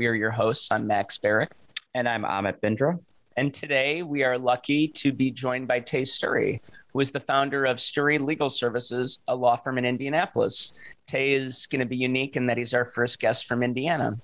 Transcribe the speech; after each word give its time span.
We 0.00 0.06
are 0.06 0.14
your 0.14 0.30
hosts. 0.30 0.72
I'm 0.72 0.86
Max 0.86 1.18
Barrett. 1.18 1.52
And 1.92 2.08
I'm 2.08 2.22
Amit 2.22 2.60
Bindra. 2.62 2.98
And 3.36 3.52
today 3.52 4.02
we 4.02 4.24
are 4.24 4.38
lucky 4.38 4.88
to 4.88 5.12
be 5.12 5.30
joined 5.30 5.68
by 5.68 5.80
Tay 5.80 6.06
Sture, 6.06 6.58
who 6.90 7.00
is 7.00 7.10
the 7.10 7.20
founder 7.20 7.66
of 7.66 7.78
Sture 7.78 8.18
Legal 8.18 8.48
Services, 8.48 9.18
a 9.28 9.36
law 9.36 9.56
firm 9.56 9.76
in 9.76 9.84
Indianapolis. 9.84 10.72
Tay 11.06 11.34
is 11.34 11.66
going 11.66 11.80
to 11.80 11.84
be 11.84 11.98
unique 11.98 12.34
in 12.34 12.46
that 12.46 12.56
he's 12.56 12.72
our 12.72 12.86
first 12.86 13.20
guest 13.20 13.44
from 13.44 13.62
Indiana. 13.62 14.18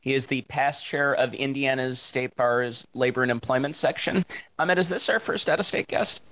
He 0.00 0.14
is 0.14 0.28
the 0.28 0.40
past 0.48 0.86
chair 0.86 1.12
of 1.12 1.34
Indiana's 1.34 2.00
State 2.00 2.34
Bar's 2.34 2.86
Labor 2.94 3.22
and 3.22 3.30
Employment 3.30 3.76
section. 3.76 4.24
Amit, 4.58 4.78
is 4.78 4.88
this 4.88 5.10
our 5.10 5.20
first 5.20 5.50
out 5.50 5.60
of 5.60 5.66
state 5.66 5.88
guest? 5.88 6.22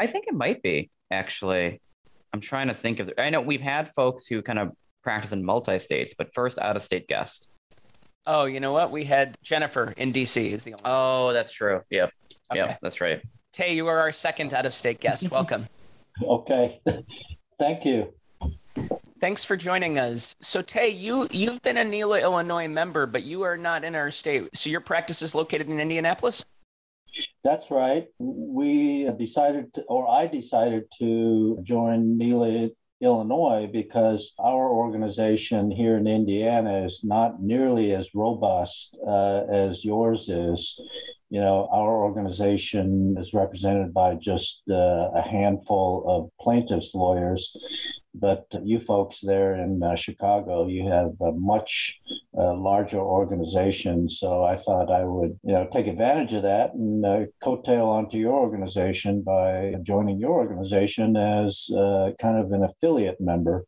I 0.00 0.08
think 0.08 0.24
it 0.26 0.34
might 0.34 0.64
be, 0.64 0.90
actually. 1.12 1.80
I'm 2.32 2.40
trying 2.40 2.66
to 2.66 2.74
think 2.74 2.98
of, 2.98 3.08
I 3.18 3.30
know 3.30 3.40
we've 3.40 3.60
had 3.60 3.94
folks 3.94 4.26
who 4.26 4.42
kind 4.42 4.58
of 4.58 4.72
practice 5.04 5.30
in 5.30 5.44
multi 5.44 5.78
states, 5.78 6.16
but 6.18 6.34
first 6.34 6.58
out 6.58 6.74
of 6.74 6.82
state 6.82 7.06
guest. 7.06 7.50
Oh, 8.26 8.44
you 8.46 8.60
know 8.60 8.72
what? 8.72 8.90
We 8.90 9.04
had 9.04 9.38
Jennifer 9.42 9.94
in 9.96 10.12
DC. 10.12 10.50
Is 10.50 10.64
the 10.64 10.72
only. 10.72 10.82
Oh, 10.84 11.32
that's 11.32 11.52
true. 11.52 11.82
Yep. 11.90 12.10
Okay. 12.50 12.60
Yep. 12.60 12.78
That's 12.82 13.00
right. 13.00 13.22
Tay, 13.52 13.74
you 13.74 13.86
are 13.86 13.98
our 13.98 14.12
second 14.12 14.52
out 14.52 14.66
of 14.66 14.74
state 14.74 15.00
guest. 15.00 15.30
Welcome. 15.30 15.68
okay. 16.22 16.80
Thank 17.58 17.84
you. 17.84 18.12
Thanks 19.18 19.44
for 19.44 19.56
joining 19.56 19.98
us. 19.98 20.36
So 20.40 20.60
Tay, 20.60 20.90
you 20.90 21.26
you've 21.30 21.62
been 21.62 21.78
a 21.78 21.84
NELA 21.84 22.20
Illinois 22.20 22.68
member, 22.68 23.06
but 23.06 23.22
you 23.22 23.42
are 23.42 23.56
not 23.56 23.84
in 23.84 23.94
our 23.94 24.10
state. 24.10 24.54
So 24.54 24.68
your 24.68 24.82
practice 24.82 25.22
is 25.22 25.34
located 25.34 25.68
in 25.68 25.80
Indianapolis. 25.80 26.44
That's 27.42 27.70
right. 27.70 28.08
We 28.18 29.10
decided, 29.18 29.72
to, 29.74 29.82
or 29.82 30.06
I 30.06 30.26
decided 30.26 30.84
to 30.98 31.58
join 31.62 32.18
NELA 32.18 32.70
Illinois 33.00 33.68
because 33.70 34.32
our 34.38 34.70
organization 34.70 35.70
here 35.70 35.96
in 35.98 36.06
Indiana 36.06 36.84
is 36.84 37.02
not 37.04 37.42
nearly 37.42 37.94
as 37.94 38.14
robust 38.14 38.96
uh, 39.06 39.42
as 39.50 39.84
yours 39.84 40.28
is. 40.28 40.78
You 41.28 41.40
know, 41.40 41.68
our 41.72 42.04
organization 42.04 43.16
is 43.18 43.34
represented 43.34 43.92
by 43.92 44.14
just 44.14 44.62
uh, 44.70 45.10
a 45.10 45.22
handful 45.22 46.04
of 46.06 46.30
plaintiffs' 46.40 46.94
lawyers, 46.94 47.52
but 48.14 48.46
you 48.62 48.78
folks 48.78 49.20
there 49.20 49.54
in 49.54 49.82
uh, 49.82 49.96
Chicago, 49.96 50.66
you 50.68 50.88
have 50.88 51.12
a 51.20 51.32
much 51.32 51.98
uh, 52.38 52.54
larger 52.54 53.00
organization. 53.00 54.08
So 54.08 54.44
I 54.44 54.56
thought 54.56 54.90
I 54.90 55.04
would, 55.04 55.38
you 55.42 55.52
know, 55.52 55.68
take 55.72 55.86
advantage 55.86 56.32
of 56.32 56.42
that 56.44 56.74
and 56.74 57.04
uh, 57.04 57.26
coattail 57.42 57.86
onto 57.86 58.18
your 58.18 58.34
organization 58.34 59.22
by 59.22 59.74
joining 59.82 60.18
your 60.18 60.32
organization 60.32 61.16
as 61.16 61.68
uh, 61.76 62.10
kind 62.20 62.38
of 62.38 62.52
an 62.52 62.62
affiliate 62.62 63.20
member. 63.20 63.64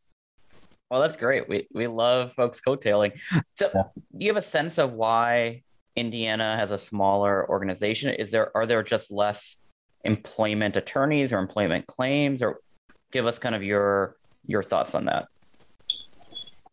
Well, 0.90 1.02
that's 1.02 1.16
great. 1.16 1.48
We 1.48 1.68
we 1.74 1.86
love 1.86 2.32
folks 2.34 2.60
coattailing. 2.60 3.12
So, 3.56 3.70
yeah. 3.74 3.82
do 4.16 4.24
you 4.24 4.28
have 4.28 4.38
a 4.38 4.42
sense 4.42 4.78
of 4.78 4.92
why 4.92 5.62
Indiana 5.98 6.56
has 6.56 6.70
a 6.70 6.78
smaller 6.78 7.48
organization? 7.48 8.14
Is 8.14 8.30
there 8.30 8.56
are 8.56 8.66
there 8.66 8.82
just 8.82 9.10
less 9.10 9.58
employment 10.04 10.76
attorneys 10.76 11.32
or 11.32 11.38
employment 11.38 11.86
claims, 11.86 12.42
or 12.42 12.60
give 13.12 13.26
us 13.26 13.38
kind 13.38 13.54
of 13.54 13.62
your 13.62 14.16
your 14.46 14.62
thoughts 14.62 14.94
on 14.94 15.04
that. 15.06 15.28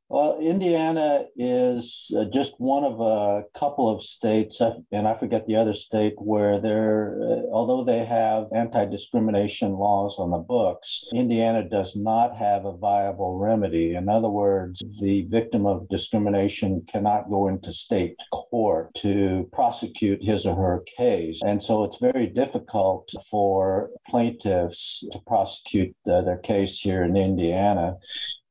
Well, 0.07 0.37
Indiana 0.39 1.25
is 1.35 2.11
uh, 2.15 2.25
just 2.25 2.53
one 2.59 2.83
of 2.83 2.99
a 2.99 3.43
couple 3.57 3.89
of 3.89 4.03
states, 4.03 4.61
uh, 4.61 4.73
and 4.91 5.07
I 5.07 5.15
forget 5.15 5.47
the 5.47 5.55
other 5.55 5.73
state, 5.73 6.13
where 6.17 6.61
they're, 6.61 7.17
uh, 7.23 7.51
although 7.51 7.83
they 7.83 8.05
have 8.05 8.45
anti 8.55 8.85
discrimination 8.85 9.71
laws 9.71 10.17
on 10.19 10.29
the 10.29 10.37
books, 10.37 11.03
Indiana 11.11 11.67
does 11.67 11.95
not 11.95 12.37
have 12.37 12.65
a 12.65 12.77
viable 12.77 13.39
remedy. 13.39 13.95
In 13.95 14.07
other 14.07 14.29
words, 14.29 14.83
the 15.01 15.23
victim 15.23 15.65
of 15.65 15.89
discrimination 15.89 16.85
cannot 16.87 17.27
go 17.27 17.47
into 17.47 17.73
state 17.73 18.15
court 18.31 18.93
to 18.97 19.49
prosecute 19.53 20.23
his 20.23 20.45
or 20.45 20.55
her 20.55 20.83
case. 20.97 21.41
And 21.43 21.63
so 21.63 21.83
it's 21.83 21.97
very 21.97 22.27
difficult 22.27 23.09
for 23.31 23.89
plaintiffs 24.07 25.03
to 25.11 25.19
prosecute 25.25 25.95
uh, 26.07 26.21
their 26.21 26.37
case 26.37 26.79
here 26.79 27.03
in 27.03 27.17
Indiana. 27.17 27.95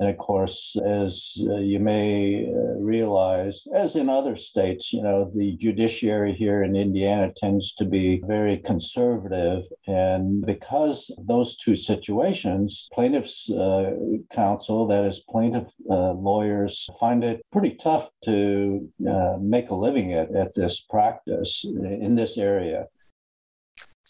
And 0.04 0.12
of 0.12 0.18
course, 0.18 0.76
as 0.84 1.34
uh, 1.48 1.56
you 1.56 1.78
may 1.78 2.44
uh, 2.46 2.78
realize, 2.78 3.66
as 3.74 3.96
in 3.96 4.10
other 4.10 4.36
states, 4.36 4.92
you 4.92 5.02
know, 5.02 5.32
the 5.34 5.56
judiciary 5.56 6.34
here 6.34 6.62
in 6.62 6.76
Indiana 6.76 7.32
tends 7.34 7.72
to 7.76 7.86
be 7.86 8.20
very 8.26 8.58
conservative. 8.58 9.62
And 9.86 10.44
because 10.44 11.10
those 11.16 11.56
two 11.56 11.78
situations, 11.78 12.86
plaintiffs' 12.92 13.50
uh, 13.50 13.92
counsel, 14.30 14.86
that 14.88 15.04
is, 15.04 15.20
plaintiff 15.20 15.68
uh, 15.90 16.12
lawyers, 16.12 16.86
find 17.00 17.24
it 17.24 17.40
pretty 17.50 17.74
tough 17.76 18.10
to 18.26 18.86
uh, 19.08 19.38
make 19.40 19.70
a 19.70 19.74
living 19.74 20.12
at, 20.12 20.34
at 20.36 20.54
this 20.54 20.80
practice 20.80 21.64
in 21.64 22.14
this 22.14 22.36
area. 22.36 22.88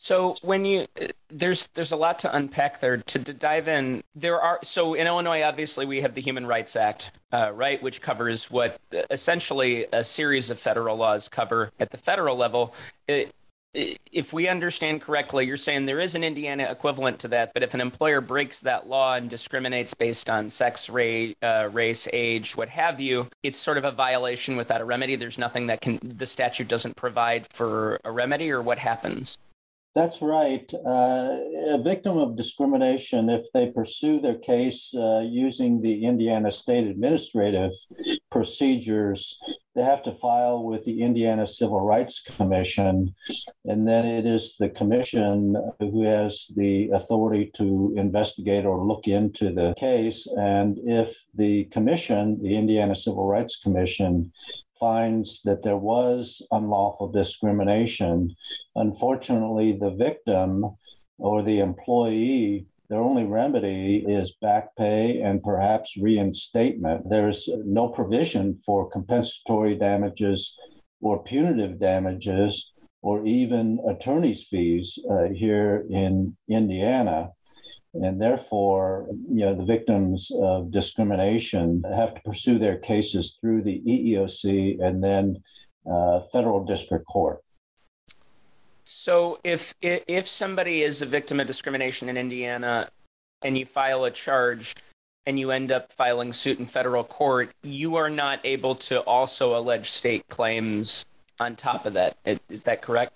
So 0.04 0.36
when 0.42 0.66
you 0.66 0.86
there's 1.30 1.68
there's 1.68 1.90
a 1.90 1.96
lot 1.96 2.18
to 2.20 2.36
unpack 2.36 2.80
there. 2.80 2.98
To, 2.98 3.18
to, 3.20 3.32
dive 3.32 3.68
in, 3.68 4.04
there 4.14 4.38
are 4.38 4.58
so 4.62 4.92
in 4.92 5.06
Illinois, 5.06 5.42
obviously 5.42 5.86
we 5.86 6.02
have 6.02 6.14
the 6.14 6.20
Human 6.20 6.46
Rights 6.46 6.76
Act, 6.76 7.10
uh, 7.32 7.52
right, 7.54 7.82
which 7.82 8.02
covers 8.02 8.50
what 8.50 8.78
essentially 9.10 9.86
a 9.94 10.04
series 10.04 10.50
of 10.50 10.58
federal 10.58 10.98
laws 10.98 11.30
cover 11.30 11.72
at 11.80 11.90
the 11.90 11.96
federal 11.96 12.36
level. 12.36 12.74
It, 13.08 13.34
if 13.72 14.34
we 14.34 14.46
understand 14.46 15.00
correctly, 15.00 15.46
you're 15.46 15.56
saying 15.56 15.86
there 15.86 16.00
is 16.00 16.14
an 16.14 16.22
Indiana 16.22 16.64
equivalent 16.64 17.20
to 17.20 17.28
that, 17.28 17.54
but 17.54 17.62
if 17.62 17.72
an 17.72 17.80
employer 17.80 18.20
breaks 18.20 18.60
that 18.60 18.86
law 18.86 19.14
and 19.14 19.30
discriminates 19.30 19.94
based 19.94 20.28
on 20.28 20.50
sex, 20.50 20.90
race, 20.90 21.34
uh, 21.40 21.70
race, 21.72 22.06
age, 22.12 22.58
what 22.58 22.68
have 22.68 23.00
you, 23.00 23.28
it's 23.42 23.58
sort 23.58 23.78
of 23.78 23.84
a 23.84 23.90
violation 23.90 24.56
without 24.56 24.82
a 24.82 24.84
remedy. 24.84 25.16
There's 25.16 25.38
nothing 25.38 25.68
that 25.68 25.80
can 25.80 25.98
the 26.02 26.26
statute 26.26 26.68
doesn't 26.68 26.94
provide 26.94 27.46
for 27.46 27.98
a 28.04 28.12
remedy, 28.12 28.50
or 28.50 28.60
what 28.60 28.78
happens. 28.78 29.38
That's 29.94 30.20
right. 30.20 30.68
Uh, 30.74 31.36
a 31.68 31.80
victim 31.80 32.18
of 32.18 32.36
discrimination, 32.36 33.30
if 33.30 33.42
they 33.54 33.70
pursue 33.70 34.20
their 34.20 34.38
case 34.38 34.92
uh, 34.92 35.20
using 35.20 35.80
the 35.80 36.04
Indiana 36.04 36.50
state 36.50 36.88
administrative 36.88 37.70
procedures, 38.28 39.38
they 39.76 39.82
have 39.82 40.02
to 40.02 40.12
file 40.12 40.64
with 40.64 40.84
the 40.84 41.00
Indiana 41.00 41.46
Civil 41.46 41.80
Rights 41.80 42.20
Commission. 42.20 43.14
And 43.66 43.86
then 43.86 44.04
it 44.04 44.26
is 44.26 44.56
the 44.58 44.68
commission 44.68 45.54
who 45.78 46.02
has 46.02 46.50
the 46.56 46.90
authority 46.90 47.52
to 47.54 47.94
investigate 47.96 48.66
or 48.66 48.84
look 48.84 49.06
into 49.06 49.52
the 49.52 49.74
case. 49.78 50.26
And 50.36 50.76
if 50.84 51.16
the 51.36 51.66
commission, 51.66 52.42
the 52.42 52.56
Indiana 52.56 52.96
Civil 52.96 53.26
Rights 53.26 53.58
Commission, 53.58 54.32
finds 54.78 55.40
that 55.42 55.62
there 55.62 55.76
was 55.76 56.42
unlawful 56.50 57.10
discrimination, 57.10 58.34
unfortunately, 58.74 59.72
the 59.72 59.90
victim 59.90 60.76
or 61.18 61.42
the 61.42 61.60
employee 61.60 62.66
their 62.90 63.00
only 63.00 63.24
remedy 63.24 64.04
is 64.06 64.36
back 64.42 64.76
pay 64.76 65.20
and 65.20 65.42
perhaps 65.42 65.96
reinstatement. 65.96 67.08
There's 67.08 67.48
no 67.64 67.88
provision 67.88 68.56
for 68.56 68.90
compensatory 68.90 69.74
damages 69.74 70.54
or 71.00 71.22
punitive 71.22 71.80
damages 71.80 72.72
or 73.00 73.24
even 73.26 73.80
attorney's 73.88 74.44
fees 74.44 74.98
uh, 75.10 75.28
here 75.34 75.86
in 75.90 76.36
Indiana 76.48 77.30
and 77.94 78.20
therefore, 78.20 79.06
you 79.30 79.44
know, 79.44 79.54
the 79.54 79.64
victims 79.64 80.30
of 80.34 80.70
discrimination 80.70 81.82
have 81.94 82.14
to 82.14 82.20
pursue 82.22 82.58
their 82.58 82.76
cases 82.76 83.38
through 83.40 83.62
the 83.62 83.80
EEOC 83.86 84.82
and 84.82 85.02
then 85.02 85.42
uh, 85.90 86.20
federal 86.32 86.64
district 86.64 87.06
court. 87.06 87.40
So, 88.84 89.38
if 89.44 89.74
if 89.80 90.28
somebody 90.28 90.82
is 90.82 91.00
a 91.00 91.06
victim 91.06 91.40
of 91.40 91.46
discrimination 91.46 92.08
in 92.08 92.16
Indiana, 92.16 92.88
and 93.42 93.56
you 93.56 93.64
file 93.64 94.04
a 94.04 94.10
charge, 94.10 94.74
and 95.24 95.38
you 95.38 95.50
end 95.50 95.72
up 95.72 95.92
filing 95.92 96.32
suit 96.32 96.58
in 96.58 96.66
federal 96.66 97.04
court, 97.04 97.50
you 97.62 97.96
are 97.96 98.10
not 98.10 98.40
able 98.44 98.74
to 98.74 99.00
also 99.00 99.56
allege 99.56 99.90
state 99.90 100.28
claims 100.28 101.06
on 101.40 101.56
top 101.56 101.86
of 101.86 101.94
that. 101.94 102.16
Is 102.48 102.64
that 102.64 102.82
correct? 102.82 103.12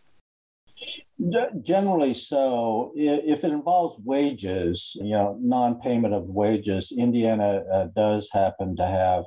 Generally 1.63 2.15
so. 2.15 2.93
If 2.95 3.43
it 3.43 3.51
involves 3.51 3.97
wages, 4.05 4.93
you 5.01 5.11
know, 5.11 5.37
non-payment 5.41 6.15
of 6.15 6.25
wages, 6.25 6.93
Indiana 6.97 7.65
uh, 7.73 7.87
does 7.97 8.29
happen 8.33 8.77
to 8.77 8.87
have 8.87 9.25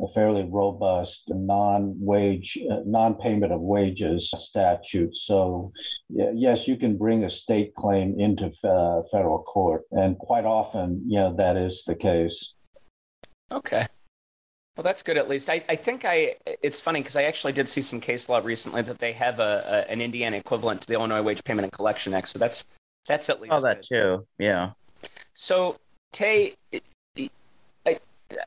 a 0.00 0.08
fairly 0.14 0.44
robust 0.50 1.22
non-wage, 1.28 2.58
uh, 2.70 2.80
non-payment 2.84 3.52
of 3.52 3.60
wages 3.60 4.30
statute. 4.36 5.16
So, 5.16 5.72
yes, 6.08 6.66
you 6.66 6.76
can 6.76 6.96
bring 6.96 7.24
a 7.24 7.30
state 7.30 7.74
claim 7.76 8.18
into 8.18 8.46
uh, 8.64 9.02
federal 9.12 9.42
court, 9.42 9.82
and 9.92 10.18
quite 10.18 10.44
often, 10.44 11.04
you 11.06 11.18
know, 11.18 11.36
that 11.36 11.56
is 11.56 11.84
the 11.86 11.94
case. 11.94 12.54
Okay. 13.52 13.86
Well, 14.78 14.84
that's 14.84 15.02
good 15.02 15.16
at 15.16 15.28
least. 15.28 15.50
I, 15.50 15.64
I 15.68 15.74
think 15.74 16.04
I. 16.04 16.36
It's 16.62 16.80
funny 16.80 17.00
because 17.00 17.16
I 17.16 17.24
actually 17.24 17.52
did 17.52 17.68
see 17.68 17.82
some 17.82 18.00
case 18.00 18.28
law 18.28 18.38
recently 18.38 18.80
that 18.82 19.00
they 19.00 19.12
have 19.12 19.40
a, 19.40 19.84
a, 19.88 19.90
an 19.90 20.00
Indiana 20.00 20.36
equivalent 20.36 20.82
to 20.82 20.86
the 20.86 20.94
Illinois 20.94 21.20
Wage 21.20 21.42
Payment 21.42 21.64
and 21.64 21.72
Collection 21.72 22.14
Act. 22.14 22.28
So 22.28 22.38
that's 22.38 22.64
that's 23.08 23.28
at 23.28 23.40
least. 23.40 23.52
Oh, 23.52 23.60
that 23.60 23.82
good. 23.88 24.20
too. 24.20 24.26
Yeah. 24.38 24.70
So 25.34 25.80
Tay, 26.12 26.54
I 26.72 27.98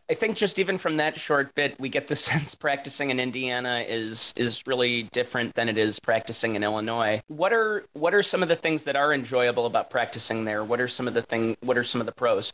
I 0.09 0.13
think 0.13 0.37
just 0.37 0.57
even 0.57 0.77
from 0.77 0.95
that 0.97 1.19
short 1.19 1.53
bit, 1.53 1.77
we 1.81 1.89
get 1.89 2.07
the 2.07 2.15
sense 2.31 2.55
practicing 2.55 3.09
in 3.09 3.19
Indiana 3.19 3.83
is 3.85 4.33
is 4.37 4.65
really 4.65 5.03
different 5.11 5.55
than 5.55 5.67
it 5.67 5.77
is 5.77 5.99
practicing 5.99 6.55
in 6.55 6.63
Illinois. 6.63 7.21
What 7.27 7.51
are 7.51 7.83
what 7.91 8.13
are 8.13 8.23
some 8.23 8.41
of 8.41 8.47
the 8.47 8.55
things 8.55 8.85
that 8.85 8.95
are 8.95 9.13
enjoyable 9.13 9.65
about 9.65 9.89
practicing 9.89 10.45
there? 10.45 10.63
What 10.63 10.79
are 10.79 10.87
some 10.87 11.09
of 11.09 11.13
the 11.13 11.23
thing? 11.23 11.57
What 11.59 11.77
are 11.77 11.83
some 11.83 11.99
of 11.99 12.07
the 12.07 12.13
pros? 12.13 12.53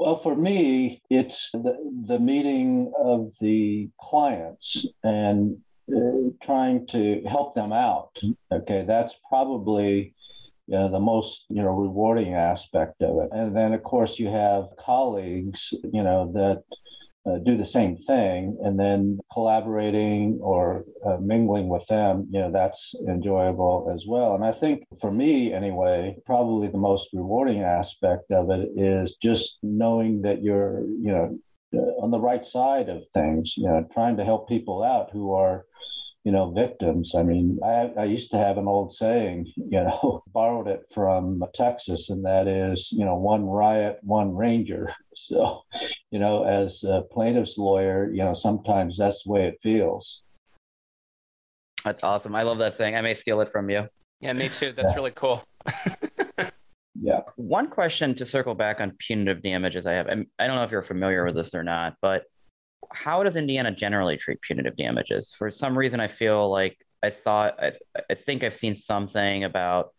Well, 0.00 0.16
for 0.16 0.34
me, 0.34 1.02
it's 1.10 1.50
the, 1.52 1.76
the 2.06 2.18
meeting 2.18 2.90
of 2.98 3.34
the 3.38 3.90
clients 4.00 4.86
and 5.04 5.58
uh, 5.94 6.30
trying 6.40 6.86
to 6.86 7.20
help 7.28 7.54
them 7.54 7.70
out. 7.70 8.18
Okay, 8.50 8.82
that's 8.88 9.14
probably 9.28 10.14
you 10.66 10.74
know, 10.74 10.88
the 10.88 10.98
most 10.98 11.44
you 11.50 11.62
know 11.62 11.72
rewarding 11.72 12.32
aspect 12.32 13.02
of 13.02 13.22
it. 13.24 13.28
And 13.32 13.54
then 13.54 13.74
of 13.74 13.82
course 13.82 14.18
you 14.18 14.28
have 14.28 14.74
colleagues, 14.78 15.74
you 15.92 16.02
know, 16.02 16.32
that 16.32 16.62
uh, 17.26 17.38
do 17.38 17.56
the 17.56 17.64
same 17.64 17.96
thing, 17.98 18.58
and 18.62 18.78
then 18.80 19.18
collaborating 19.32 20.38
or 20.42 20.84
uh, 21.06 21.18
mingling 21.18 21.68
with 21.68 21.86
them, 21.86 22.26
you 22.30 22.40
know, 22.40 22.50
that's 22.50 22.94
enjoyable 23.08 23.90
as 23.94 24.06
well. 24.06 24.34
And 24.34 24.44
I 24.44 24.52
think 24.52 24.84
for 25.00 25.12
me, 25.12 25.52
anyway, 25.52 26.16
probably 26.24 26.68
the 26.68 26.78
most 26.78 27.08
rewarding 27.12 27.62
aspect 27.62 28.30
of 28.30 28.50
it 28.50 28.70
is 28.74 29.16
just 29.16 29.58
knowing 29.62 30.22
that 30.22 30.42
you're, 30.42 30.80
you 30.80 31.12
know, 31.12 31.38
uh, 31.74 32.02
on 32.02 32.10
the 32.10 32.18
right 32.18 32.44
side 32.44 32.88
of 32.88 33.04
things, 33.12 33.54
you 33.56 33.64
know, 33.64 33.86
trying 33.92 34.16
to 34.16 34.24
help 34.24 34.48
people 34.48 34.82
out 34.82 35.10
who 35.12 35.32
are 35.34 35.66
you 36.24 36.32
know, 36.32 36.50
victims. 36.50 37.14
I 37.14 37.22
mean, 37.22 37.58
I, 37.64 37.90
I 37.98 38.04
used 38.04 38.30
to 38.32 38.38
have 38.38 38.58
an 38.58 38.68
old 38.68 38.92
saying, 38.92 39.52
you 39.56 39.82
know, 39.82 40.22
borrowed 40.32 40.68
it 40.68 40.82
from 40.92 41.42
Texas, 41.54 42.10
and 42.10 42.24
that 42.24 42.46
is, 42.46 42.92
you 42.92 43.04
know, 43.04 43.16
one 43.16 43.46
riot, 43.46 43.98
one 44.02 44.34
ranger. 44.34 44.92
So, 45.16 45.64
you 46.10 46.18
know, 46.18 46.44
as 46.44 46.82
a 46.82 47.02
plaintiff's 47.12 47.58
lawyer, 47.58 48.10
you 48.10 48.22
know, 48.22 48.32
sometimes 48.32 48.96
that's 48.96 49.24
the 49.24 49.30
way 49.30 49.48
it 49.48 49.58
feels. 49.60 50.22
That's 51.84 52.02
awesome. 52.02 52.34
I 52.34 52.42
love 52.42 52.56
that 52.58 52.72
saying. 52.72 52.96
I 52.96 53.02
may 53.02 53.12
steal 53.12 53.42
it 53.42 53.52
from 53.52 53.68
you. 53.68 53.86
Yeah, 54.20 54.32
me 54.32 54.48
too. 54.48 54.72
That's 54.76 54.92
yeah. 54.92 54.96
really 54.96 55.10
cool. 55.10 55.44
yeah. 57.00 57.20
One 57.36 57.68
question 57.68 58.14
to 58.14 58.24
circle 58.24 58.54
back 58.54 58.80
on 58.80 58.92
punitive 58.98 59.42
damages 59.42 59.86
I 59.86 59.92
have. 59.92 60.06
I 60.08 60.46
don't 60.46 60.56
know 60.56 60.62
if 60.62 60.70
you're 60.70 60.82
familiar 60.82 61.24
with 61.24 61.34
this 61.34 61.54
or 61.54 61.64
not, 61.64 61.96
but 62.00 62.24
how 62.92 63.22
does 63.22 63.36
Indiana 63.36 63.70
generally 63.70 64.16
treat 64.16 64.40
punitive 64.40 64.76
damages? 64.76 65.32
For 65.36 65.50
some 65.50 65.76
reason, 65.76 66.00
I 66.00 66.08
feel 66.08 66.50
like 66.50 66.78
I 67.02 67.10
thought 67.10 67.62
I, 67.62 67.72
I 68.10 68.14
think 68.14 68.42
I've 68.42 68.54
seen 68.54 68.76
something 68.76 69.44
about 69.44 69.92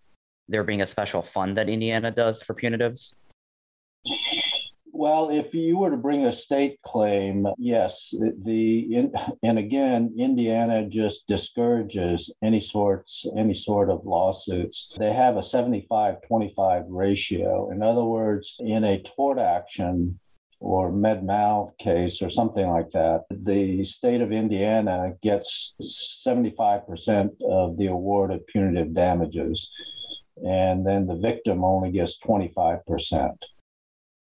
there 0.48 0.64
being 0.64 0.82
a 0.82 0.88
special 0.88 1.22
fund 1.22 1.58
that 1.58 1.70
Indiana 1.70 2.12
does 2.12 2.44
for 2.44 2.54
punitives. 2.54 3.14
Well, 4.94 5.30
if 5.32 5.56
you 5.56 5.78
were 5.80 5.90
to 5.90 5.98
bring 5.98 6.26
a 6.26 6.32
state 6.32 6.80
claim, 6.86 7.48
yes, 7.58 8.14
the 8.14 8.96
in, 8.96 9.14
and 9.42 9.58
again, 9.58 10.14
Indiana 10.16 10.88
just 10.88 11.26
discourages 11.28 12.30
any 12.44 12.60
sorts 12.60 13.26
any 13.36 13.56
sort 13.56 13.90
of 13.90 14.06
lawsuits. 14.06 14.92
They 15.00 15.14
have 15.14 15.38
a 15.38 15.40
75-25 15.40 16.86
ratio. 16.90 17.72
In 17.72 17.82
other 17.82 18.04
words, 18.04 18.58
in 18.60 18.84
a 18.84 19.02
tort 19.02 19.40
action, 19.40 20.20
or 20.62 20.92
med 20.92 21.26
mal 21.26 21.74
case 21.80 22.22
or 22.22 22.30
something 22.30 22.70
like 22.70 22.92
that, 22.92 23.24
the 23.32 23.84
state 23.84 24.22
of 24.22 24.32
Indiana 24.32 25.14
gets 25.22 25.74
75% 25.82 27.30
of 27.50 27.78
the 27.78 27.88
award 27.88 28.32
of 28.32 28.46
punitive 28.46 28.94
damages, 28.94 29.70
and 30.46 30.86
then 30.86 31.08
the 31.08 31.18
victim 31.18 31.64
only 31.64 31.92
gets 31.92 32.20
25%. 32.20 33.32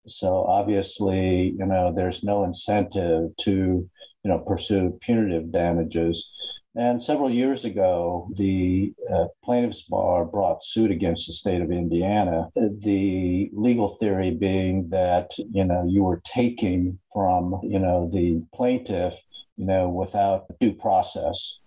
So 0.06 0.44
obviously, 0.44 1.54
you 1.58 1.66
know, 1.66 1.92
there's 1.94 2.24
no 2.24 2.44
incentive 2.44 3.36
to, 3.40 3.50
you 3.50 4.30
know, 4.30 4.38
pursue 4.38 4.98
punitive 5.02 5.52
damages. 5.52 6.26
And 6.76 7.02
several 7.02 7.30
years 7.30 7.64
ago, 7.64 8.30
the 8.36 8.92
uh, 9.12 9.26
plaintiffs' 9.44 9.82
bar 9.82 10.24
brought 10.24 10.62
suit 10.62 10.92
against 10.92 11.26
the 11.26 11.32
state 11.32 11.60
of 11.60 11.72
Indiana. 11.72 12.48
The 12.54 13.50
legal 13.52 13.88
theory 13.88 14.30
being 14.30 14.88
that 14.90 15.30
you 15.36 15.64
know 15.64 15.84
you 15.88 16.04
were 16.04 16.22
taking 16.24 16.98
from 17.12 17.60
you 17.64 17.80
know 17.80 18.08
the 18.12 18.42
plaintiff 18.54 19.14
you 19.56 19.66
know 19.66 19.88
without 19.88 20.44
due 20.60 20.72
process 20.72 21.59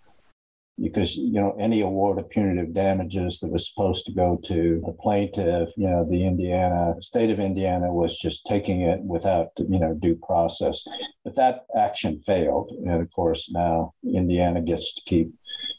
because 0.82 1.16
you 1.16 1.34
know 1.34 1.56
any 1.60 1.82
award 1.82 2.18
of 2.18 2.30
punitive 2.30 2.74
damages 2.74 3.40
that 3.40 3.52
was 3.52 3.70
supposed 3.70 4.06
to 4.06 4.12
go 4.12 4.40
to 4.44 4.82
the 4.86 4.92
plaintiff 4.94 5.70
you 5.78 5.88
know 5.88 6.06
the 6.10 6.26
indiana 6.26 6.96
state 7.00 7.30
of 7.30 7.40
indiana 7.40 7.94
was 7.94 8.18
just 8.18 8.44
taking 8.46 8.82
it 8.82 9.00
without 9.02 9.50
you 9.58 9.80
know 9.80 9.94
due 9.94 10.20
process 10.26 10.84
but 11.24 11.36
that 11.36 11.66
action 11.78 12.20
failed 12.26 12.72
and 12.88 13.02
of 13.02 13.12
course 13.12 13.52
now 13.52 13.94
indiana 14.04 14.62
gets 14.62 14.94
to 14.94 15.02
keep 15.06 15.32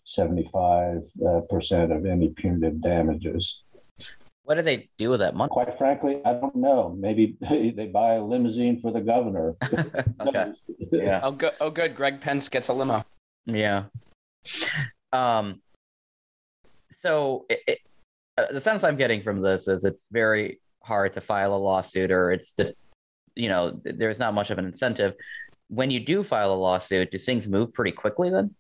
75% 0.07 1.03
uh, 1.23 1.95
of 1.95 2.07
any 2.07 2.29
punitive 2.29 2.81
damages 2.81 3.63
what 4.45 4.57
do 4.57 4.63
they 4.63 4.91
do 4.99 5.09
with 5.09 5.21
that 5.21 5.35
money? 5.35 5.49
Quite 5.49 5.79
frankly, 5.79 6.21
I 6.23 6.35
don't 6.35 6.55
know. 6.55 6.95
Maybe 6.99 7.35
they 7.41 7.87
buy 7.87 8.15
a 8.15 8.23
limousine 8.23 8.79
for 8.79 8.93
the 8.93 9.01
governor. 9.01 9.55
okay. 10.21 10.53
Yeah. 10.93 11.21
Oh, 11.23 11.33
good. 11.33 11.53
Oh, 11.61 11.71
good. 11.71 11.97
Greg 11.97 12.21
Pence 12.21 12.49
gets 12.49 12.69
a 12.69 12.73
limo. 12.73 13.05
Yeah. 13.47 13.85
Um, 15.13 15.61
so 16.91 17.47
it, 17.49 17.61
it, 17.67 17.79
uh, 18.37 18.53
the 18.53 18.61
sense 18.61 18.85
I'm 18.85 18.97
getting 18.97 19.23
from 19.23 19.41
this 19.41 19.69
is 19.69 19.85
it's 19.85 20.07
very 20.11 20.61
hard 20.83 21.15
to 21.15 21.21
file 21.21 21.55
a 21.55 21.57
lawsuit, 21.57 22.11
or 22.11 22.33
it's 22.33 22.55
to, 22.55 22.75
you 23.35 23.49
know, 23.49 23.81
there's 23.85 24.19
not 24.19 24.35
much 24.35 24.51
of 24.51 24.59
an 24.59 24.65
incentive. 24.65 25.15
When 25.69 25.91
you 25.91 26.01
do 26.01 26.23
file 26.23 26.53
a 26.53 26.55
lawsuit, 26.55 27.11
do 27.11 27.19
things 27.19 27.49
move 27.49 27.73
pretty 27.73 27.93
quickly 27.93 28.31
then? 28.31 28.55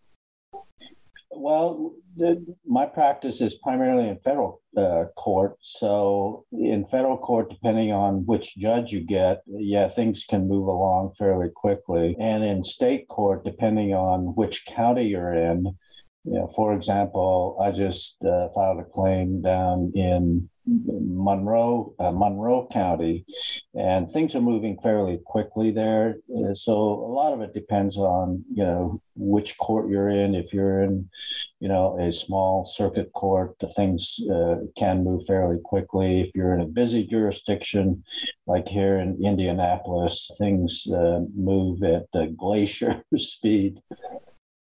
Well, 1.36 1.94
the, 2.16 2.44
my 2.66 2.86
practice 2.86 3.40
is 3.40 3.56
primarily 3.56 4.08
in 4.08 4.18
federal 4.18 4.62
uh, 4.76 5.04
court. 5.16 5.56
So, 5.60 6.44
in 6.52 6.86
federal 6.86 7.18
court, 7.18 7.50
depending 7.50 7.92
on 7.92 8.26
which 8.26 8.56
judge 8.56 8.92
you 8.92 9.00
get, 9.00 9.42
yeah, 9.46 9.88
things 9.88 10.24
can 10.28 10.48
move 10.48 10.68
along 10.68 11.14
fairly 11.18 11.48
quickly. 11.54 12.16
And 12.20 12.44
in 12.44 12.64
state 12.64 13.08
court, 13.08 13.44
depending 13.44 13.94
on 13.94 14.34
which 14.34 14.64
county 14.66 15.08
you're 15.08 15.34
in, 15.34 15.76
you 16.24 16.32
know, 16.32 16.50
for 16.56 16.72
example, 16.74 17.58
I 17.60 17.70
just 17.70 18.16
uh, 18.24 18.48
filed 18.54 18.80
a 18.80 18.84
claim 18.84 19.42
down 19.42 19.92
in 19.94 20.48
Monroe, 20.66 21.94
uh, 21.98 22.10
Monroe 22.10 22.66
County, 22.72 23.26
and 23.74 24.10
things 24.10 24.34
are 24.34 24.40
moving 24.40 24.78
fairly 24.82 25.20
quickly 25.26 25.70
there. 25.70 26.16
Uh, 26.34 26.54
so 26.54 26.72
a 26.72 27.12
lot 27.12 27.34
of 27.34 27.42
it 27.42 27.52
depends 27.52 27.98
on 27.98 28.42
you 28.54 28.64
know 28.64 29.02
which 29.14 29.58
court 29.58 29.90
you're 29.90 30.08
in. 30.08 30.34
If 30.34 30.54
you're 30.54 30.82
in, 30.82 31.10
you 31.60 31.68
know, 31.68 31.98
a 32.00 32.10
small 32.10 32.64
circuit 32.64 33.12
court, 33.12 33.56
the 33.60 33.68
things 33.68 34.18
uh, 34.32 34.56
can 34.78 35.04
move 35.04 35.26
fairly 35.26 35.58
quickly. 35.62 36.22
If 36.22 36.30
you're 36.34 36.54
in 36.54 36.62
a 36.62 36.66
busy 36.66 37.06
jurisdiction, 37.06 38.02
like 38.46 38.66
here 38.66 38.98
in 38.98 39.22
Indianapolis, 39.22 40.30
things 40.38 40.86
uh, 40.90 41.20
move 41.36 41.82
at 41.82 42.06
glacier 42.38 43.02
speed. 43.18 43.80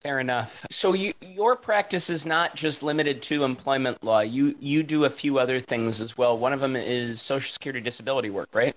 Fair 0.03 0.21
enough. 0.21 0.65
So 0.71 0.93
you, 0.93 1.13
your 1.21 1.57
practice 1.57 2.09
is 2.09 2.25
not 2.25 2.55
just 2.55 2.83
limited 2.85 3.21
to 3.23 3.43
employment 3.43 4.05
law. 4.05 4.21
You 4.21 4.55
you 4.61 4.85
do 4.85 5.05
a 5.05 5.11
few 5.11 5.39
other 5.39 5.59
things 5.59 6.01
as 6.01 6.17
well. 6.17 6.39
One 6.39 6.53
of 6.53 6.61
them 6.61 6.77
is 6.77 7.21
Social 7.21 7.53
Security 7.53 7.81
disability 7.81 8.31
work, 8.31 8.49
right? 8.53 8.77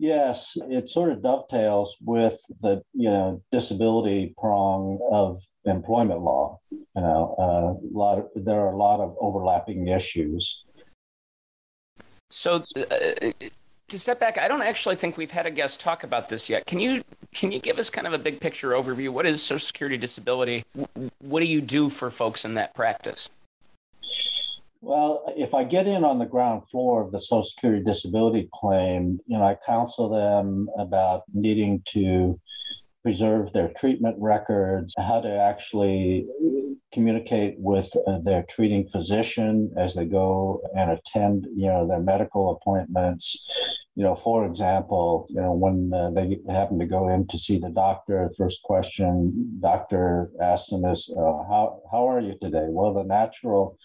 Yes, 0.00 0.56
it 0.56 0.90
sort 0.90 1.12
of 1.12 1.22
dovetails 1.22 1.96
with 2.00 2.40
the 2.60 2.82
you 2.92 3.08
know 3.08 3.42
disability 3.52 4.34
prong 4.36 4.98
of 5.12 5.42
employment 5.64 6.22
law. 6.22 6.58
You 6.70 6.86
know, 6.96 7.36
uh, 7.38 7.86
a 7.86 7.92
lot 7.96 8.18
of, 8.18 8.26
there 8.34 8.60
are 8.60 8.72
a 8.72 8.76
lot 8.76 9.00
of 9.00 9.14
overlapping 9.20 9.86
issues. 9.88 10.64
So, 12.30 12.64
uh, 12.76 13.30
to 13.88 13.98
step 13.98 14.18
back, 14.18 14.38
I 14.38 14.48
don't 14.48 14.62
actually 14.62 14.96
think 14.96 15.16
we've 15.16 15.32
had 15.32 15.46
a 15.46 15.50
guest 15.50 15.80
talk 15.80 16.02
about 16.02 16.28
this 16.28 16.48
yet. 16.48 16.66
Can 16.66 16.80
you 16.80 17.04
can 17.34 17.52
you 17.52 17.58
give 17.58 17.78
us 17.78 17.90
kind 17.90 18.06
of 18.06 18.12
a 18.12 18.18
big 18.18 18.40
picture 18.40 18.70
overview? 18.70 19.10
What 19.10 19.26
is 19.26 19.42
Social 19.42 19.64
Security 19.64 19.96
disability? 19.96 20.64
What 21.20 21.40
do 21.40 21.46
you 21.46 21.60
do 21.60 21.88
for 21.90 22.10
folks 22.10 22.44
in 22.44 22.54
that 22.54 22.74
practice? 22.74 23.30
Well, 24.82 25.32
if 25.36 25.54
I 25.54 25.64
get 25.64 25.86
in 25.86 26.04
on 26.04 26.18
the 26.18 26.24
ground 26.24 26.68
floor 26.68 27.02
of 27.02 27.12
the 27.12 27.20
Social 27.20 27.44
Security 27.44 27.84
disability 27.84 28.48
claim, 28.52 29.20
you 29.26 29.38
know, 29.38 29.44
I 29.44 29.56
counsel 29.66 30.08
them 30.08 30.68
about 30.78 31.22
needing 31.32 31.82
to 31.88 32.40
preserve 33.02 33.52
their 33.52 33.68
treatment 33.68 34.16
records, 34.18 34.94
how 34.98 35.20
to 35.20 35.28
actually 35.28 36.26
communicate 36.92 37.54
with 37.58 37.90
uh, 38.06 38.18
their 38.18 38.42
treating 38.48 38.86
physician 38.88 39.72
as 39.76 39.94
they 39.94 40.04
go 40.04 40.60
and 40.76 40.90
attend, 40.90 41.46
you 41.54 41.66
know, 41.66 41.86
their 41.86 42.00
medical 42.00 42.50
appointments. 42.50 43.44
You 43.96 44.04
know, 44.04 44.14
for 44.14 44.46
example, 44.46 45.26
you 45.28 45.40
know, 45.40 45.52
when 45.52 45.92
uh, 45.92 46.10
they 46.10 46.38
happen 46.50 46.78
to 46.78 46.86
go 46.86 47.08
in 47.08 47.26
to 47.26 47.38
see 47.38 47.58
the 47.58 47.70
doctor, 47.70 48.30
first 48.36 48.62
question 48.62 49.58
doctor 49.60 50.30
asks 50.40 50.70
them 50.70 50.84
is, 50.84 51.10
uh, 51.16 51.42
"How 51.50 51.82
how 51.90 52.08
are 52.08 52.20
you 52.20 52.36
today?" 52.40 52.66
Well, 52.68 52.94
the 52.94 53.02
natural, 53.04 53.76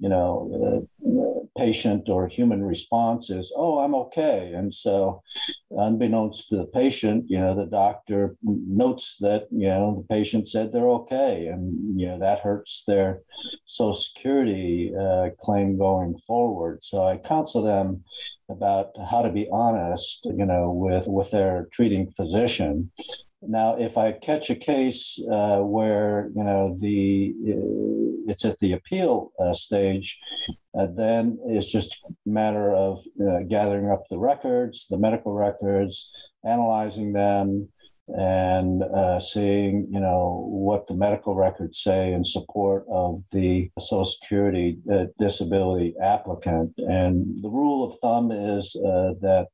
you 0.00 0.08
know, 0.08 0.86
uh, 1.06 1.46
patient 1.56 2.08
or 2.08 2.26
human 2.26 2.64
response 2.64 3.30
is, 3.30 3.52
"Oh, 3.56 3.78
I'm 3.78 3.94
okay," 3.94 4.52
and 4.52 4.74
so, 4.74 5.22
unbeknownst 5.70 6.48
to 6.48 6.56
the 6.56 6.66
patient, 6.66 7.26
you 7.28 7.38
know, 7.38 7.54
the 7.54 7.66
doctor 7.66 8.36
notes 8.42 9.16
that 9.20 9.46
you 9.52 9.68
know 9.68 9.96
the 9.96 10.14
patient 10.14 10.48
said 10.48 10.72
they're 10.72 10.96
okay, 11.02 11.46
and 11.46 11.98
you 12.00 12.08
know 12.08 12.18
that 12.18 12.40
hurts 12.40 12.82
their 12.86 13.22
Social 13.66 13.94
Security 13.94 14.92
uh, 14.98 15.30
claim 15.40 15.78
going 15.78 16.18
forward. 16.26 16.82
So 16.82 17.04
I 17.04 17.16
counsel 17.16 17.62
them 17.62 18.04
about 18.52 18.90
how 19.10 19.22
to 19.22 19.30
be 19.30 19.48
honest, 19.52 20.20
you 20.24 20.46
know, 20.46 20.70
with 20.70 21.06
with 21.08 21.30
their 21.30 21.68
treating 21.72 22.10
physician. 22.10 22.90
Now, 23.42 23.76
if 23.76 23.98
I 23.98 24.12
catch 24.12 24.50
a 24.50 24.54
case 24.54 25.18
uh, 25.30 25.58
where 25.58 26.30
you 26.36 26.44
know 26.44 26.76
the 26.80 27.34
uh, 27.48 28.30
it's 28.30 28.44
at 28.44 28.58
the 28.60 28.72
appeal 28.72 29.32
uh, 29.40 29.52
stage, 29.52 30.16
uh, 30.78 30.86
then 30.96 31.38
it's 31.46 31.70
just 31.70 31.90
a 32.06 32.12
matter 32.24 32.72
of 32.72 33.00
uh, 33.20 33.40
gathering 33.48 33.90
up 33.90 34.04
the 34.10 34.18
records, 34.18 34.86
the 34.88 34.98
medical 34.98 35.32
records, 35.32 36.08
analyzing 36.44 37.12
them, 37.12 37.68
and 38.08 38.82
uh, 38.82 39.20
seeing, 39.20 39.86
you 39.90 40.00
know, 40.00 40.46
what 40.48 40.86
the 40.86 40.94
medical 40.94 41.34
records 41.34 41.80
say 41.80 42.12
in 42.12 42.24
support 42.24 42.84
of 42.90 43.22
the 43.32 43.70
Social 43.78 44.04
Security 44.04 44.78
uh, 44.92 45.04
disability 45.18 45.94
applicant. 46.02 46.72
And 46.78 47.42
the 47.42 47.48
rule 47.48 47.84
of 47.84 47.98
thumb 48.00 48.30
is 48.32 48.74
uh, 48.76 49.14
that 49.20 49.48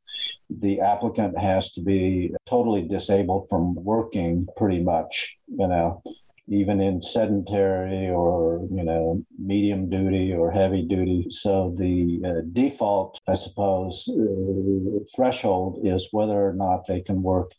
the 0.51 0.81
applicant 0.81 1.39
has 1.39 1.73
to 1.73 1.83
be 1.83 2.35
totally 2.47 2.83
disabled 2.83 3.49
from 3.51 3.75
working 3.75 4.49
pretty 4.57 4.83
much, 4.83 5.37
you 5.47 5.69
know, 5.69 6.03
even 6.49 6.81
in 6.81 7.03
sedentary 7.03 8.09
or, 8.09 8.67
you 8.71 8.83
know, 8.83 9.23
medium 9.39 9.91
duty 9.91 10.33
or 10.33 10.51
heavy 10.51 10.83
duty. 10.83 11.27
So 11.29 11.75
the 11.79 12.23
uh, 12.25 12.41
default, 12.53 13.21
I 13.29 13.35
suppose, 13.35 14.09
uh, 14.09 15.05
threshold 15.15 15.81
is 15.83 16.09
whether 16.11 16.49
or 16.49 16.55
not 16.55 16.87
they 16.87 17.03
can 17.03 17.23
work 17.23 17.53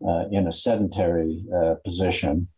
in 0.00 0.46
a 0.46 0.52
sedentary 0.52 1.44
uh, 1.54 1.74
position. 1.84 2.48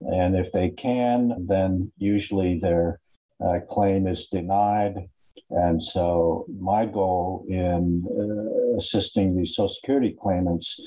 And 0.00 0.36
if 0.36 0.52
they 0.52 0.70
can, 0.70 1.46
then 1.48 1.92
usually 1.98 2.58
their 2.58 3.00
uh, 3.44 3.60
claim 3.68 4.06
is 4.06 4.26
denied. 4.26 5.08
And 5.50 5.82
so, 5.82 6.46
my 6.58 6.86
goal 6.86 7.44
in 7.48 8.04
uh, 8.08 8.78
assisting 8.78 9.36
these 9.36 9.54
Social 9.54 9.68
Security 9.68 10.16
claimants 10.20 10.80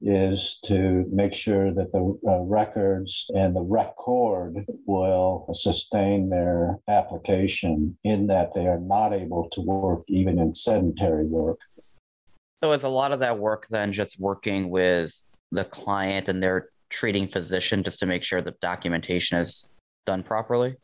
is 0.00 0.58
to 0.66 1.04
make 1.10 1.34
sure 1.34 1.72
that 1.72 1.90
the 1.92 2.18
uh, 2.28 2.40
records 2.40 3.26
and 3.34 3.56
the 3.56 3.62
record 3.62 4.64
will 4.86 5.48
sustain 5.52 6.28
their 6.28 6.78
application 6.88 7.96
in 8.04 8.26
that 8.28 8.54
they 8.54 8.66
are 8.66 8.78
not 8.78 9.12
able 9.12 9.48
to 9.50 9.60
work 9.62 10.04
even 10.08 10.38
in 10.38 10.54
sedentary 10.54 11.26
work. 11.26 11.58
So, 12.62 12.72
is 12.72 12.84
a 12.84 12.88
lot 12.88 13.12
of 13.12 13.20
that 13.20 13.38
work 13.38 13.66
then 13.68 13.92
just 13.92 14.20
working 14.20 14.70
with 14.70 15.20
the 15.54 15.64
client 15.64 16.28
and 16.28 16.42
their 16.42 16.68
treating 16.90 17.28
physician 17.28 17.82
just 17.82 17.98
to 18.00 18.06
make 18.06 18.22
sure 18.22 18.42
the 18.42 18.54
documentation 18.60 19.38
is 19.38 19.66
done 20.06 20.22
properly? 20.22 20.76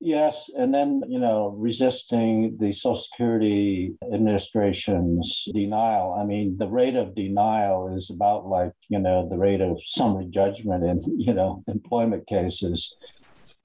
Yes, 0.00 0.50
and 0.54 0.74
then 0.74 1.02
you 1.08 1.18
know 1.18 1.54
resisting 1.58 2.58
the 2.60 2.72
Social 2.72 2.96
Security 2.96 3.94
Administration's 4.12 5.48
denial. 5.54 6.14
I 6.20 6.24
mean, 6.24 6.58
the 6.58 6.68
rate 6.68 6.94
of 6.94 7.14
denial 7.14 7.94
is 7.96 8.10
about 8.10 8.46
like 8.46 8.72
you 8.88 8.98
know 8.98 9.26
the 9.26 9.38
rate 9.38 9.62
of 9.62 9.82
summary 9.82 10.26
judgment 10.26 10.84
in 10.84 11.02
you 11.18 11.32
know 11.32 11.64
employment 11.68 12.26
cases. 12.26 12.94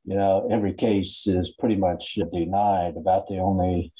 You 0.05 0.15
know, 0.15 0.47
every 0.49 0.73
case 0.73 1.27
is 1.27 1.51
pretty 1.59 1.75
much 1.75 2.17
denied. 2.31 2.95
About 2.95 3.27
the 3.27 3.39
only 3.39 3.91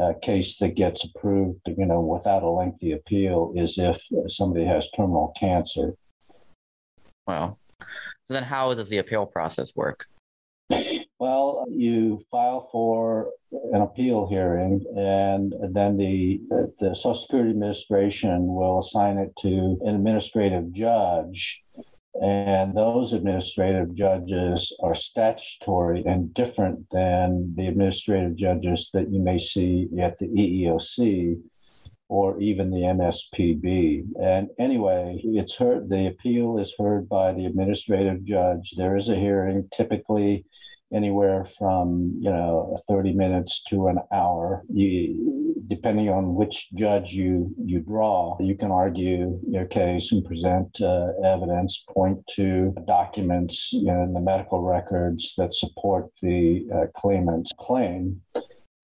uh, 0.00 0.12
case 0.22 0.58
that 0.58 0.74
gets 0.74 1.04
approved, 1.04 1.60
you 1.66 1.86
know, 1.86 2.00
without 2.00 2.42
a 2.42 2.50
lengthy 2.50 2.92
appeal 2.92 3.52
is 3.56 3.78
if 3.78 4.00
somebody 4.28 4.64
has 4.64 4.88
terminal 4.90 5.32
cancer. 5.38 5.94
Wow. 7.26 7.58
So 7.80 8.34
then, 8.34 8.42
how 8.42 8.74
does 8.74 8.88
the 8.88 8.98
appeal 8.98 9.26
process 9.26 9.74
work? 9.74 10.06
Well, 11.18 11.64
you 11.70 12.22
file 12.30 12.68
for 12.70 13.30
an 13.72 13.80
appeal 13.80 14.28
hearing, 14.28 14.84
and 14.96 15.54
then 15.74 15.96
the 15.96 16.40
the 16.80 16.94
Social 16.94 17.14
Security 17.14 17.50
Administration 17.50 18.46
will 18.46 18.80
assign 18.80 19.16
it 19.16 19.34
to 19.40 19.78
an 19.82 19.94
administrative 19.94 20.72
judge 20.72 21.62
and 22.22 22.74
those 22.74 23.12
administrative 23.12 23.94
judges 23.94 24.72
are 24.82 24.94
statutory 24.94 26.02
and 26.04 26.32
different 26.34 26.88
than 26.90 27.54
the 27.56 27.66
administrative 27.66 28.36
judges 28.36 28.90
that 28.92 29.10
you 29.10 29.20
may 29.20 29.38
see 29.38 29.88
at 30.00 30.18
the 30.18 30.26
EEOC 30.26 31.40
or 32.08 32.40
even 32.40 32.70
the 32.70 32.82
MSPB. 32.82 34.04
And 34.20 34.48
anyway, 34.58 35.20
it's 35.24 35.56
heard, 35.56 35.88
the 35.88 36.06
appeal 36.06 36.58
is 36.58 36.74
heard 36.78 37.08
by 37.08 37.32
the 37.32 37.46
administrative 37.46 38.24
judge. 38.24 38.74
There 38.76 38.96
is 38.96 39.08
a 39.08 39.16
hearing 39.16 39.68
typically 39.72 40.46
anywhere 40.92 41.46
from 41.58 42.18
you 42.20 42.30
know 42.30 42.78
30 42.88 43.12
minutes 43.12 43.62
to 43.68 43.88
an 43.88 43.98
hour. 44.12 44.62
You, 44.68 45.54
depending 45.66 46.08
on 46.08 46.34
which 46.34 46.68
judge 46.74 47.12
you 47.12 47.54
you 47.64 47.80
draw 47.80 48.36
you 48.40 48.56
can 48.56 48.70
argue 48.70 49.40
your 49.48 49.64
case 49.66 50.12
and 50.12 50.24
present 50.24 50.80
uh, 50.80 51.08
evidence 51.24 51.84
point 51.88 52.24
to 52.36 52.74
documents 52.86 53.70
in 53.72 54.12
the 54.12 54.20
medical 54.20 54.62
records 54.62 55.34
that 55.36 55.54
support 55.54 56.06
the 56.22 56.66
uh, 56.72 56.86
claimant's 56.96 57.52
claim 57.58 58.20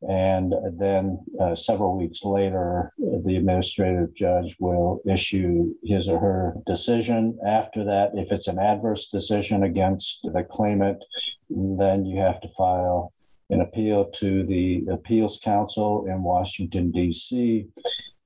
and 0.09 0.53
then 0.79 1.19
uh, 1.41 1.55
several 1.55 1.97
weeks 1.97 2.25
later, 2.25 2.93
the 2.99 3.37
administrative 3.37 4.15
judge 4.15 4.57
will 4.59 5.01
issue 5.09 5.75
his 5.85 6.09
or 6.09 6.19
her 6.19 6.55
decision. 6.67 7.39
After 7.47 7.85
that, 7.85 8.11
if 8.15 8.33
it's 8.33 8.49
an 8.49 8.59
adverse 8.59 9.09
decision 9.09 9.63
against 9.63 10.21
the 10.25 10.43
claimant, 10.43 11.05
then 11.51 12.05
you 12.05 12.21
have 12.21 12.41
to 12.41 12.49
file 12.57 13.13
an 13.51 13.61
appeal 13.61 14.07
to 14.07 14.45
the 14.45 14.85
Appeals 14.91 15.39
Council 15.45 16.07
in 16.09 16.23
Washington, 16.23 16.91
D.C. 16.91 17.67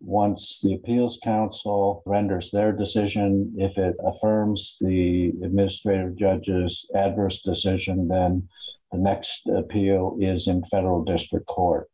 Once 0.01 0.61
the 0.63 0.75
Appeals 0.75 1.19
Council 1.23 2.03
renders 2.07 2.51
their 2.51 2.73
decision, 2.73 3.53
if 3.59 3.77
it 3.77 3.97
affirms 4.05 4.77
the 4.81 5.33
administrative 5.43 6.17
judge's 6.17 6.87
adverse 6.95 7.41
decision, 7.41 8.09
then 8.09 8.49
the 8.93 8.99
next 8.99 9.49
appeal 9.49 10.17
is 10.21 10.49
in 10.49 10.63
federal 10.65 11.05
district 11.05 11.47
court. 11.47 11.89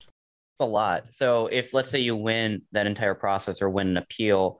It's 0.00 0.60
a 0.60 0.64
lot. 0.64 1.04
So 1.10 1.48
if 1.48 1.74
let's 1.74 1.90
say 1.90 1.98
you 1.98 2.16
win 2.16 2.62
that 2.72 2.86
entire 2.86 3.14
process 3.14 3.60
or 3.60 3.68
win 3.68 3.88
an 3.88 3.96
appeal, 3.98 4.58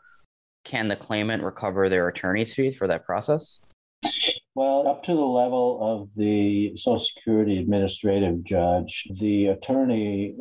can 0.65 0.89
the 0.89 0.97
claimant 0.97 1.43
recover 1.43 1.89
their 1.89 2.09
attorney's 2.09 2.53
fees 2.53 2.77
for 2.77 2.87
that 2.89 3.05
process? 3.05 3.61
Well, 4.57 4.89
up 4.89 5.03
to 5.03 5.13
the 5.13 5.21
level 5.21 5.79
of 5.83 6.15
the 6.17 6.75
Social 6.79 6.99
Security 6.99 7.59
administrative 7.59 8.43
judge, 8.43 9.07
the 9.21 9.49
attorney 9.49 10.35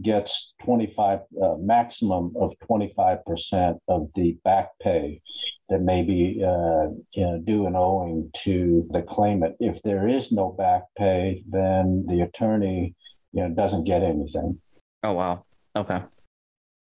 gets 0.00 0.54
25 0.64 1.18
uh, 1.42 1.54
maximum 1.58 2.32
of 2.40 2.54
25% 2.70 3.78
of 3.88 4.08
the 4.14 4.38
back 4.44 4.68
pay 4.80 5.20
that 5.68 5.80
may 5.80 6.04
be 6.04 6.44
uh, 6.46 6.94
you 7.12 7.24
know, 7.24 7.42
due 7.44 7.66
and 7.66 7.76
owing 7.76 8.30
to 8.44 8.86
the 8.92 9.02
claimant. 9.02 9.56
If 9.58 9.82
there 9.82 10.06
is 10.06 10.30
no 10.30 10.50
back 10.52 10.82
pay, 10.96 11.42
then 11.48 12.04
the 12.06 12.20
attorney 12.20 12.94
you 13.32 13.42
know 13.42 13.52
doesn't 13.52 13.82
get 13.82 14.04
anything. 14.04 14.60
Oh 15.02 15.14
wow. 15.14 15.44
Okay. 15.74 16.02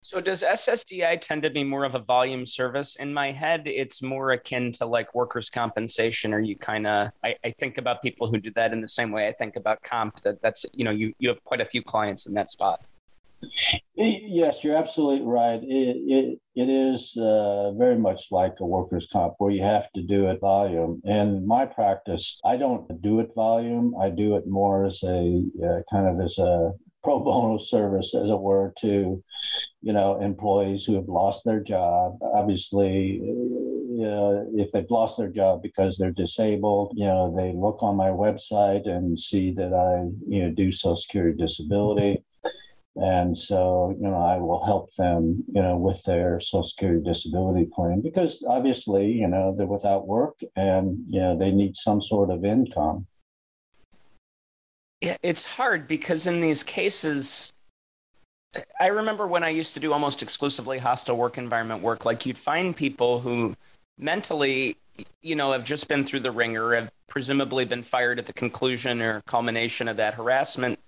So 0.04 0.20
does 0.20 0.44
SSDI 0.44 1.22
tend 1.22 1.44
to 1.44 1.50
be 1.50 1.64
more 1.64 1.86
of 1.86 1.96
a 1.96 2.00
volume 2.00 2.46
service? 2.46 2.98
In 2.98 3.14
my 3.14 3.32
head, 3.32 3.64
it's 3.66 4.02
more 4.02 4.34
akin 4.34 4.74
to 4.74 4.86
like 4.86 5.16
workers' 5.16 5.50
compensation, 5.50 6.34
or 6.34 6.42
you 6.42 6.58
kind 6.58 6.86
of 6.86 7.12
I, 7.24 7.36
I, 7.46 7.52
think 7.52 7.78
about 7.78 8.02
people 8.02 8.30
who 8.30 8.38
do 8.38 8.52
that 8.52 8.74
in 8.74 8.82
the 8.82 8.88
same 8.88 9.12
way 9.12 9.30
I 9.30 9.32
think 9.32 9.56
about 9.56 9.82
comp. 9.82 10.22
That 10.24 10.42
that's 10.42 10.66
you 10.74 10.84
know 10.84 10.92
you 10.92 11.14
you 11.20 11.30
have 11.30 11.42
quite 11.46 11.62
a 11.62 11.66
few 11.66 11.82
clients 11.82 12.26
in 12.26 12.34
that 12.34 12.52
spot. 12.52 12.82
Yes, 13.96 14.62
you're 14.62 14.76
absolutely 14.76 15.26
right. 15.26 15.62
It 15.64 15.98
it, 16.06 16.40
it 16.54 16.70
is 16.70 17.16
uh, 17.16 17.72
very 17.72 17.98
much 17.98 18.26
like 18.30 18.56
a 18.60 18.66
workers' 18.66 19.08
comp 19.12 19.36
where 19.38 19.52
you 19.52 19.64
have 19.64 19.90
to 19.94 20.02
do 20.02 20.28
it 20.28 20.42
volume. 20.42 21.02
And 21.06 21.48
my 21.48 21.66
practice, 21.66 22.42
I 22.44 22.58
don't 22.58 23.02
do 23.02 23.22
it 23.22 23.30
volume. 23.36 23.96
I 23.98 24.10
do 24.10 24.36
it 24.36 24.48
more 24.48 24.86
as 24.86 25.02
a 25.04 25.46
uh, 25.64 25.82
kind 25.90 26.08
of 26.08 26.20
as 26.20 26.38
a 26.40 26.74
pro 27.04 27.20
bono 27.20 27.58
service, 27.58 28.14
as 28.14 28.30
it 28.30 28.40
were, 28.40 28.74
to 28.82 29.24
you 29.84 29.94
know 29.94 30.20
employees 30.22 30.86
who 30.86 30.96
have 30.96 31.08
lost 31.08 31.46
their 31.46 31.60
job. 31.60 32.18
Obviously, 32.22 33.22
uh, 34.02 34.46
if 34.56 34.72
they've 34.72 34.90
lost 34.90 35.18
their 35.18 35.30
job 35.30 35.62
because 35.62 35.98
they're 35.98 36.12
disabled, 36.12 36.94
you 36.96 37.06
know, 37.06 37.34
they 37.36 37.54
look 37.54 37.84
on 37.84 37.96
my 37.96 38.10
website 38.10 38.88
and 38.88 39.20
see 39.20 39.52
that 39.54 39.74
I, 39.74 40.10
you 40.28 40.44
know, 40.44 40.52
do 40.52 40.72
Social 40.72 40.96
Security 40.96 41.38
disability. 41.38 42.24
And 42.96 43.36
so, 43.38 43.96
you 44.00 44.08
know, 44.08 44.22
I 44.22 44.38
will 44.38 44.64
help 44.64 44.94
them, 44.96 45.44
you 45.52 45.62
know, 45.62 45.78
with 45.78 46.04
their 46.04 46.40
Social 46.40 46.64
Security 46.64 47.04
disability 47.04 47.68
plan 47.74 48.02
because 48.02 48.44
obviously, 48.48 49.12
you 49.12 49.28
know, 49.28 49.54
they're 49.56 49.66
without 49.66 50.08
work 50.08 50.40
and, 50.56 51.04
you 51.08 51.20
know, 51.20 51.38
they 51.38 51.52
need 51.52 51.76
some 51.76 52.02
sort 52.02 52.30
of 52.30 52.46
income. 52.46 53.08
Yeah, 55.02 55.18
it's 55.22 55.46
hard 55.46 55.88
because 55.88 56.28
in 56.28 56.40
these 56.40 56.64
cases, 56.64 57.52
I 58.80 58.88
remember 58.88 59.26
when 59.26 59.44
I 59.44 59.50
used 59.50 59.74
to 59.76 59.80
do 59.80 59.94
almost 59.94 60.22
exclusively 60.22 60.80
hostile 60.80 61.18
work 61.18 61.38
environment 61.38 61.82
work, 61.82 62.06
like 62.06 62.26
you'd 62.26 62.38
find 62.38 62.76
people 62.76 63.20
who 63.20 63.56
mentally, 63.98 64.78
you 65.22 65.36
know, 65.36 65.52
have 65.52 65.64
just 65.64 65.88
been 65.88 66.04
through 66.04 66.22
the 66.22 66.32
ringer, 66.32 66.76
have 66.76 66.92
presumably 67.08 67.66
been 67.66 67.84
fired 67.84 68.20
at 68.20 68.26
the 68.26 68.34
conclusion 68.34 69.02
or 69.02 69.22
culmination 69.22 69.88
of 69.88 69.98
that 69.98 70.16
harassment 70.16 70.80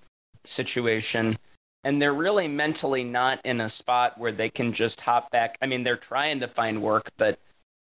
situation. 0.44 1.38
And 1.84 2.02
they're 2.02 2.14
really 2.14 2.48
mentally 2.48 3.04
not 3.04 3.40
in 3.46 3.62
a 3.62 3.70
spot 3.70 4.18
where 4.18 4.32
they 4.32 4.50
can 4.50 4.74
just 4.74 5.02
hop 5.02 5.30
back. 5.32 5.58
I 5.62 5.68
mean, 5.68 5.84
they're 5.84 5.96
trying 5.96 6.40
to 6.40 6.48
find 6.48 6.82
work, 6.82 7.12
but, 7.18 7.40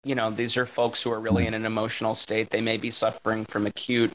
you 0.03 0.15
know, 0.15 0.31
these 0.31 0.55
are 0.55 0.65
folks 0.65 1.03
who 1.03 1.11
are 1.11 1.19
really 1.19 1.43
hmm. 1.43 1.49
in 1.49 1.53
an 1.53 1.65
emotional 1.65 2.15
state. 2.15 2.49
They 2.49 2.61
may 2.61 2.77
be 2.77 2.91
suffering 2.91 3.45
from 3.45 3.65
acute 3.65 4.13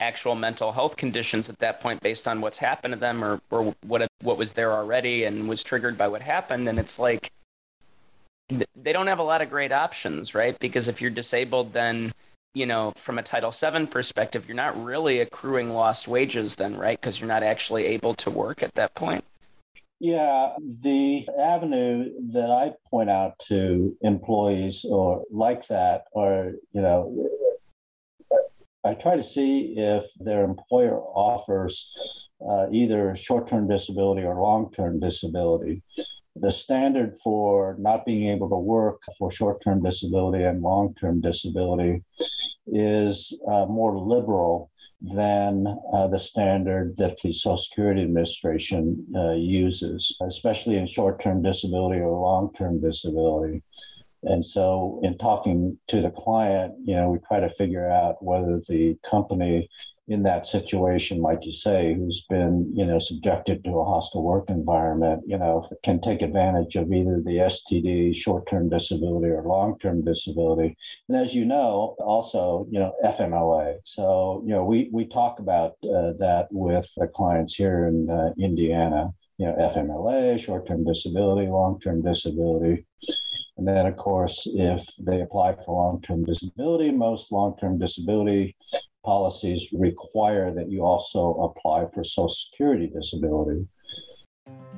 actual 0.00 0.34
mental 0.34 0.72
health 0.72 0.96
conditions 0.96 1.48
at 1.50 1.58
that 1.58 1.80
point 1.80 2.00
based 2.00 2.28
on 2.28 2.40
what's 2.40 2.58
happened 2.58 2.94
to 2.94 3.00
them 3.00 3.24
or, 3.24 3.40
or 3.50 3.74
what 3.86 4.06
what 4.22 4.38
was 4.38 4.52
there 4.52 4.72
already 4.72 5.24
and 5.24 5.48
was 5.48 5.62
triggered 5.62 5.98
by 5.98 6.08
what 6.08 6.22
happened. 6.22 6.68
And 6.68 6.78
it's 6.78 6.98
like 6.98 7.30
they 8.48 8.92
don't 8.92 9.08
have 9.08 9.18
a 9.18 9.24
lot 9.24 9.42
of 9.42 9.50
great 9.50 9.72
options 9.72 10.34
right? 10.34 10.58
Because 10.58 10.88
if 10.88 11.00
you're 11.00 11.10
disabled 11.10 11.72
then 11.72 12.12
you 12.54 12.66
know 12.66 12.92
from 12.96 13.18
a 13.18 13.22
title 13.22 13.52
7 13.52 13.86
perspective 13.86 14.46
you're 14.48 14.56
not 14.56 14.82
really 14.82 15.20
accruing 15.20 15.74
lost 15.74 16.08
wages 16.08 16.56
then 16.56 16.76
right? 16.76 17.00
Because 17.00 17.20
you're 17.20 17.28
not 17.28 17.42
actually 17.42 17.86
able 17.86 18.14
to 18.14 18.30
work 18.30 18.62
at 18.62 18.74
that 18.74 18.94
point. 18.94 19.24
Yeah, 20.00 20.54
the 20.60 21.26
avenue 21.40 22.12
that 22.32 22.50
I 22.50 22.74
point 22.88 23.10
out 23.10 23.36
to 23.48 23.96
employees 24.02 24.84
or 24.88 25.24
like 25.30 25.66
that, 25.68 26.04
or 26.12 26.52
you 26.72 26.80
know, 26.80 27.28
I 28.88 28.94
try 28.94 29.16
to 29.16 29.22
see 29.22 29.74
if 29.76 30.04
their 30.18 30.44
employer 30.44 30.98
offers 30.98 31.90
uh, 32.40 32.68
either 32.72 33.14
short 33.16 33.46
term 33.46 33.68
disability 33.68 34.22
or 34.22 34.40
long 34.40 34.72
term 34.72 34.98
disability. 34.98 35.82
The 36.36 36.50
standard 36.50 37.18
for 37.22 37.76
not 37.78 38.06
being 38.06 38.28
able 38.30 38.48
to 38.48 38.56
work 38.56 39.02
for 39.18 39.30
short 39.30 39.62
term 39.62 39.82
disability 39.82 40.42
and 40.44 40.62
long 40.62 40.94
term 40.94 41.20
disability 41.20 42.02
is 42.66 43.36
uh, 43.46 43.66
more 43.66 43.98
liberal 43.98 44.70
than 45.02 45.66
uh, 45.92 46.06
the 46.08 46.18
standard 46.18 46.96
that 46.96 47.18
the 47.22 47.32
Social 47.34 47.58
Security 47.58 48.02
Administration 48.02 49.06
uh, 49.14 49.32
uses, 49.32 50.16
especially 50.22 50.76
in 50.76 50.86
short 50.86 51.20
term 51.20 51.42
disability 51.42 52.00
or 52.00 52.18
long 52.18 52.54
term 52.54 52.80
disability. 52.80 53.62
And 54.22 54.44
so, 54.44 55.00
in 55.02 55.16
talking 55.18 55.78
to 55.88 56.00
the 56.02 56.10
client, 56.10 56.74
you 56.84 56.96
know, 56.96 57.10
we 57.10 57.18
try 57.26 57.40
to 57.40 57.50
figure 57.50 57.88
out 57.90 58.22
whether 58.22 58.60
the 58.68 58.96
company 59.08 59.68
in 60.08 60.22
that 60.22 60.46
situation, 60.46 61.20
like 61.20 61.44
you 61.44 61.52
say, 61.52 61.94
who's 61.94 62.24
been, 62.30 62.72
you 62.74 62.84
know, 62.84 62.98
subjected 62.98 63.62
to 63.62 63.78
a 63.78 63.84
hostile 63.84 64.22
work 64.22 64.48
environment, 64.48 65.22
you 65.26 65.36
know, 65.36 65.68
can 65.84 66.00
take 66.00 66.22
advantage 66.22 66.76
of 66.76 66.90
either 66.90 67.20
the 67.22 67.36
STD, 67.36 68.16
short-term 68.16 68.70
disability, 68.70 69.28
or 69.28 69.42
long-term 69.42 70.04
disability. 70.04 70.76
And 71.08 71.18
as 71.18 71.34
you 71.34 71.44
know, 71.44 71.94
also, 71.98 72.66
you 72.70 72.80
know, 72.80 72.94
FMLA. 73.04 73.76
So, 73.84 74.42
you 74.46 74.52
know, 74.52 74.64
we 74.64 74.88
we 74.92 75.06
talk 75.06 75.40
about 75.40 75.72
uh, 75.84 76.16
that 76.18 76.48
with 76.50 76.90
the 76.96 77.06
clients 77.06 77.54
here 77.54 77.86
in 77.86 78.08
uh, 78.08 78.32
Indiana. 78.38 79.12
You 79.36 79.46
know, 79.46 79.72
FMLA, 79.72 80.40
short-term 80.40 80.84
disability, 80.84 81.48
long-term 81.48 82.02
disability. 82.02 82.86
And 83.58 83.66
then, 83.66 83.86
of 83.86 83.96
course, 83.96 84.46
if 84.46 84.86
they 85.00 85.20
apply 85.20 85.56
for 85.56 85.74
long 85.74 86.00
term 86.00 86.24
disability, 86.24 86.92
most 86.92 87.32
long 87.32 87.56
term 87.58 87.76
disability 87.76 88.56
policies 89.04 89.66
require 89.72 90.54
that 90.54 90.70
you 90.70 90.84
also 90.84 91.34
apply 91.42 91.86
for 91.92 92.04
Social 92.04 92.28
Security 92.28 92.86
disability. 92.86 93.66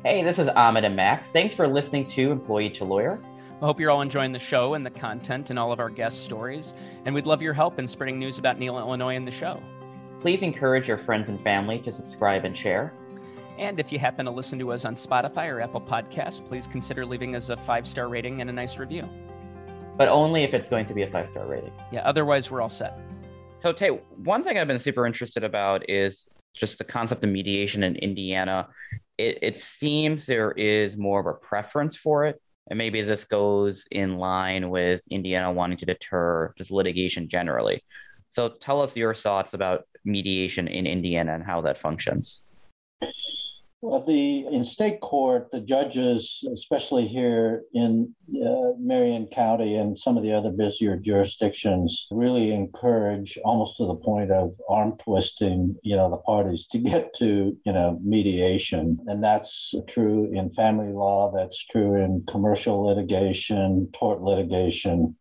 Hey, 0.03 0.25
this 0.25 0.39
is 0.39 0.49
Amit 0.49 0.87
and 0.87 0.97
Max. 0.97 1.31
Thanks 1.31 1.55
for 1.55 1.69
listening 1.69 2.07
to 2.09 2.31
Employee 2.31 2.71
to 2.71 2.85
Lawyer. 2.85 3.21
I 3.61 3.65
hope 3.67 3.79
you're 3.79 3.91
all 3.91 4.01
enjoying 4.01 4.33
the 4.33 4.39
show 4.39 4.73
and 4.73 4.87
the 4.87 4.91
content 4.91 5.51
and 5.51 5.59
all 5.59 5.73
of 5.73 5.79
our 5.79 5.91
guest 5.91 6.25
stories. 6.25 6.73
And 7.05 7.15
we'd 7.15 7.27
love 7.27 7.43
your 7.43 7.53
help 7.53 7.79
in 7.79 7.87
spreading 7.87 8.19
news 8.19 8.39
about 8.39 8.59
NELA, 8.59 8.81
Illinois, 8.81 9.15
in 9.15 9.27
the 9.27 9.31
show. 9.31 9.63
Please 10.23 10.41
encourage 10.41 10.89
your 10.89 10.97
friends 10.97 11.29
and 11.29 11.39
family 11.43 11.81
to 11.81 11.93
subscribe 11.93 12.47
and 12.47 12.57
share. 12.57 12.95
And 13.61 13.79
if 13.79 13.93
you 13.93 13.99
happen 13.99 14.25
to 14.25 14.31
listen 14.31 14.59
to 14.61 14.73
us 14.73 14.87
on 14.87 14.95
Spotify 14.95 15.53
or 15.53 15.61
Apple 15.61 15.83
Podcasts, 15.83 16.43
please 16.43 16.67
consider 16.67 17.05
leaving 17.05 17.37
us 17.37 17.51
a 17.51 17.59
five 17.59 17.87
star 17.87 18.09
rating 18.09 18.41
and 18.41 18.49
a 18.49 18.53
nice 18.55 18.79
review. 18.79 19.07
But 19.99 20.09
only 20.09 20.45
if 20.45 20.55
it's 20.55 20.71
going 20.71 20.87
to 20.87 20.95
be 20.95 21.03
a 21.03 21.11
five 21.11 21.29
star 21.29 21.47
rating. 21.47 21.71
Yeah, 21.93 22.01
otherwise, 22.01 22.51
we're 22.51 22.63
all 22.63 22.71
set. 22.71 22.99
So, 23.59 23.71
Tay, 23.71 23.89
one 24.25 24.43
thing 24.43 24.57
I've 24.57 24.67
been 24.67 24.79
super 24.79 25.07
interested 25.07 25.45
about 25.45 25.91
is 25.91 26.31
just 26.57 26.79
the 26.79 26.85
concept 26.85 27.23
of 27.23 27.29
mediation 27.29 27.83
in 27.83 27.97
Indiana. 27.97 28.67
It, 29.19 29.39
it 29.43 29.61
seems 29.61 30.25
there 30.25 30.53
is 30.53 30.97
more 30.97 31.21
of 31.21 31.27
a 31.27 31.35
preference 31.35 31.97
for 31.97 32.25
it. 32.25 32.41
And 32.71 32.79
maybe 32.79 33.03
this 33.03 33.27
goes 33.27 33.85
in 33.91 34.17
line 34.17 34.71
with 34.71 35.07
Indiana 35.11 35.53
wanting 35.53 35.77
to 35.79 35.87
deter 35.87 36.55
just 36.57 36.71
litigation 36.71 37.29
generally. 37.29 37.85
So, 38.31 38.49
tell 38.49 38.81
us 38.81 38.97
your 38.97 39.15
thoughts 39.15 39.53
about 39.53 39.83
mediation 40.03 40.67
in 40.67 40.87
Indiana 40.87 41.35
and 41.35 41.45
how 41.45 41.61
that 41.61 41.79
functions. 41.79 42.43
Well, 43.83 44.05
the 44.05 44.47
in 44.47 44.63
state 44.65 45.01
court, 45.01 45.51
the 45.53 45.61
judges, 45.61 46.45
especially 46.53 47.09
here 47.09 47.63
in 47.73 48.15
uh, 48.29 48.73
Marion 48.79 49.27
County 49.29 49.75
and 49.75 49.99
some 49.99 50.19
of 50.19 50.23
the 50.23 50.35
other 50.35 50.51
busier 50.51 50.97
jurisdictions, 50.97 52.07
really 52.11 52.53
encourage, 52.53 53.39
almost 53.43 53.79
to 53.79 53.87
the 53.87 53.95
point 53.95 54.33
of 54.33 54.53
arm 54.69 54.99
twisting, 54.99 55.77
you 55.83 55.97
know, 55.97 56.11
the 56.11 56.19
parties 56.19 56.67
to 56.73 56.79
get 56.79 57.15
to, 57.21 57.57
you 57.65 57.73
know, 57.73 57.99
mediation, 58.05 58.99
and 59.07 59.25
that's 59.25 59.75
true 59.89 60.31
in 60.35 60.51
family 60.51 60.93
law. 60.93 61.33
That's 61.35 61.65
true 61.65 61.95
in 61.95 62.23
commercial 62.29 62.85
litigation, 62.85 63.89
tort 63.95 64.21
litigation 64.21 65.17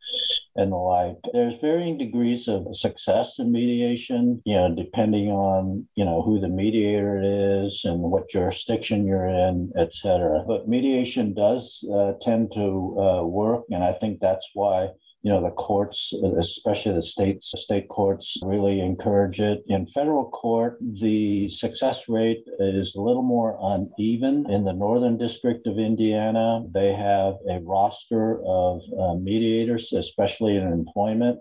and 0.60 0.72
the 0.72 0.82
like. 0.94 1.18
There's 1.34 1.60
varying 1.60 1.98
degrees 1.98 2.48
of 2.48 2.76
success 2.86 3.40
in 3.40 3.52
mediation, 3.52 4.42
you 4.46 4.56
know, 4.56 4.70
depending 4.84 5.28
on, 5.30 5.88
you 6.00 6.06
know, 6.06 6.22
who 6.26 6.40
the 6.40 6.56
mediator 6.62 7.16
is 7.24 7.82
and 7.90 8.00
what 8.14 8.30
jurisdiction 8.30 9.08
you're 9.08 9.28
in, 9.28 9.72
et 9.84 9.92
cetera. 10.02 10.44
But 10.52 10.68
mediation 10.68 11.34
does 11.34 11.64
uh, 11.98 12.12
tend 12.22 12.52
to 12.60 12.66
uh, 13.06 13.24
work, 13.42 13.64
and 13.74 13.84
I 13.84 13.94
think 14.00 14.20
that's 14.20 14.48
why 14.54 14.90
you 15.22 15.32
know 15.32 15.42
the 15.42 15.52
courts 15.52 16.14
especially 16.38 16.94
the 16.94 17.02
state 17.02 17.44
state 17.44 17.88
courts 17.90 18.38
really 18.44 18.80
encourage 18.80 19.42
it 19.42 19.64
in 19.68 19.86
federal 19.86 20.30
court 20.30 20.78
the 20.82 21.50
success 21.50 22.08
rate 22.08 22.44
is 22.60 22.96
a 22.96 23.02
little 23.02 23.24
more 23.24 23.58
uneven 23.62 24.50
in 24.50 24.64
the 24.64 24.74
northern 24.74 25.18
district 25.18 25.68
of 25.68 25.78
indiana 25.78 26.64
they 26.74 26.94
have 26.94 27.36
a 27.50 27.60
roster 27.64 28.42
of 28.46 28.82
uh, 28.98 29.14
mediators 29.16 29.92
especially 29.94 30.56
in 30.56 30.72
employment 30.72 31.40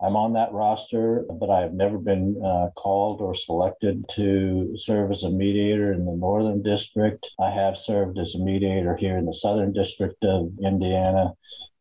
I'm 0.00 0.16
on 0.16 0.32
that 0.34 0.52
roster, 0.52 1.24
but 1.40 1.50
I 1.50 1.60
have 1.60 1.74
never 1.74 1.98
been 1.98 2.40
uh, 2.42 2.70
called 2.76 3.20
or 3.20 3.34
selected 3.34 4.04
to 4.12 4.76
serve 4.76 5.10
as 5.10 5.22
a 5.22 5.30
mediator 5.30 5.92
in 5.92 6.04
the 6.04 6.12
Northern 6.12 6.62
District. 6.62 7.28
I 7.40 7.50
have 7.50 7.76
served 7.76 8.18
as 8.18 8.34
a 8.34 8.38
mediator 8.38 8.96
here 8.96 9.18
in 9.18 9.26
the 9.26 9.34
Southern 9.34 9.72
District 9.72 10.22
of 10.24 10.52
Indiana. 10.62 11.34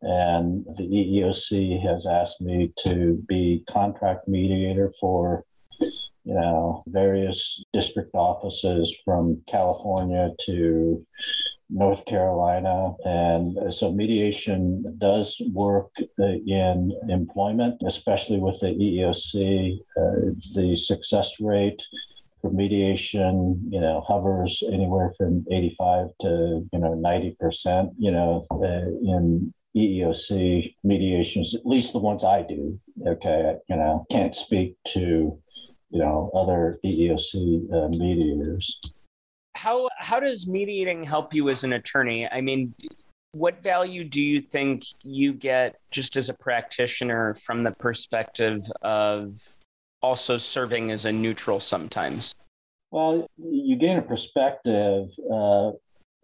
And 0.05 0.65
the 0.77 0.83
EEOC 0.83 1.81
has 1.81 2.05
asked 2.05 2.39
me 2.39 2.71
to 2.83 3.23
be 3.27 3.63
contract 3.67 4.27
mediator 4.27 4.93
for, 4.99 5.45
you 5.79 6.35
know, 6.35 6.83
various 6.85 7.63
district 7.73 8.11
offices 8.13 8.95
from 9.03 9.41
California 9.47 10.29
to 10.45 11.03
North 11.71 12.05
Carolina. 12.05 12.93
And 13.03 13.73
so 13.73 13.91
mediation 13.91 14.95
does 14.99 15.41
work 15.51 15.89
in 16.19 16.91
employment, 17.09 17.81
especially 17.87 18.37
with 18.37 18.59
the 18.59 18.67
EEOC. 18.67 19.79
Uh, 19.97 20.35
the 20.53 20.75
success 20.75 21.31
rate 21.39 21.81
for 22.41 22.51
mediation, 22.51 23.59
you 23.71 23.81
know, 23.81 24.01
hovers 24.01 24.61
anywhere 24.71 25.11
from 25.17 25.45
85 25.49 26.07
to, 26.21 26.69
you 26.71 26.79
know, 26.79 26.93
90%, 26.93 27.95
you 27.97 28.11
know, 28.11 28.45
uh, 28.51 28.65
in 28.67 29.51
EEOC 29.75 30.75
mediations, 30.83 31.53
at 31.53 31.65
least 31.65 31.93
the 31.93 31.99
ones 31.99 32.23
I 32.23 32.41
do. 32.43 32.79
Okay, 33.05 33.55
you 33.67 33.75
know, 33.75 34.05
can't 34.09 34.35
speak 34.35 34.75
to 34.89 35.39
you 35.89 35.99
know 35.99 36.31
other 36.33 36.79
EEOC 36.85 37.73
uh, 37.73 37.89
mediators. 37.89 38.79
How 39.55 39.89
how 39.97 40.19
does 40.19 40.47
mediating 40.47 41.03
help 41.03 41.33
you 41.33 41.49
as 41.49 41.63
an 41.63 41.73
attorney? 41.73 42.27
I 42.27 42.41
mean, 42.41 42.73
what 43.31 43.61
value 43.61 44.03
do 44.03 44.21
you 44.21 44.41
think 44.41 44.85
you 45.03 45.33
get 45.33 45.75
just 45.91 46.15
as 46.15 46.29
a 46.29 46.33
practitioner 46.33 47.35
from 47.35 47.63
the 47.63 47.71
perspective 47.71 48.63
of 48.81 49.39
also 50.01 50.37
serving 50.37 50.91
as 50.91 51.05
a 51.05 51.11
neutral 51.11 51.59
sometimes? 51.59 52.33
Well, 52.91 53.27
you 53.37 53.75
gain 53.75 53.97
a 53.97 54.01
perspective 54.01 55.09
uh, 55.31 55.71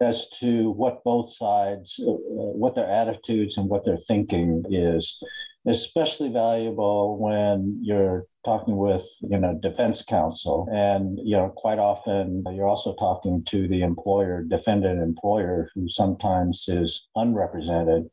as 0.02 0.28
to 0.40 0.70
what 0.70 1.04
both 1.04 1.30
sides, 1.30 2.00
uh, 2.00 2.12
what 2.12 2.74
their 2.74 2.86
attitudes 2.86 3.56
and 3.56 3.68
what 3.68 3.84
their 3.84 3.98
thinking 3.98 4.64
is. 4.70 5.18
Especially 5.64 6.28
valuable 6.28 7.16
when 7.18 7.78
you're 7.82 8.26
talking 8.44 8.76
with, 8.76 9.06
you 9.20 9.38
know, 9.38 9.56
defense 9.62 10.02
counsel, 10.02 10.66
and 10.72 11.20
you 11.22 11.36
know, 11.36 11.52
quite 11.56 11.78
often 11.78 12.42
you're 12.50 12.66
also 12.66 12.96
talking 12.96 13.44
to 13.44 13.68
the 13.68 13.82
employer, 13.82 14.42
defendant 14.42 15.00
employer, 15.00 15.70
who 15.72 15.88
sometimes 15.88 16.64
is 16.66 17.06
unrepresented, 17.14 18.10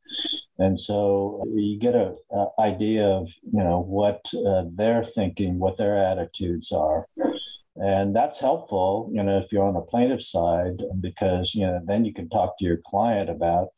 and 0.60 0.80
so 0.80 1.44
you 1.56 1.80
get 1.80 1.96
a, 1.96 2.14
idea 2.60 3.06
of, 3.06 3.30
you 3.52 3.64
know, 3.64 3.80
what 3.80 4.26
uh, 4.46 4.64
they're 4.76 5.06
thinking, 5.06 5.58
what 5.58 5.78
their 5.78 5.98
attitudes 5.98 6.72
are. 6.72 7.08
And 7.80 8.14
that's 8.14 8.40
helpful, 8.40 9.10
you 9.14 9.24
know, 9.24 9.38
if 9.38 9.54
you're 9.54 9.64
on 9.64 9.74
the 9.74 9.80
plaintiff 9.82 10.22
side, 10.22 10.82
because, 11.00 11.56
you 11.56 11.66
know, 11.66 11.80
then 11.86 12.04
you 12.04 12.14
can 12.14 12.28
talk 12.28 12.58
to 12.58 12.66
your 12.66 12.82
client 12.86 13.30
about, 13.30 13.70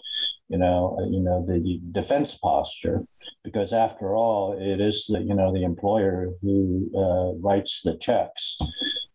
you 0.49 0.57
know, 0.57 0.97
uh, 0.99 1.05
you 1.05 1.19
know, 1.19 1.45
the 1.45 1.79
defense 1.91 2.33
posture, 2.33 3.05
because 3.43 3.71
after 3.71 4.15
all, 4.15 4.57
it 4.59 4.81
is 4.81 5.05
the, 5.07 5.19
you 5.19 5.35
know, 5.35 5.53
the 5.53 5.63
employer 5.63 6.29
who 6.41 6.89
uh, 6.97 7.37
writes 7.39 7.81
the 7.83 7.95
checks. 7.97 8.57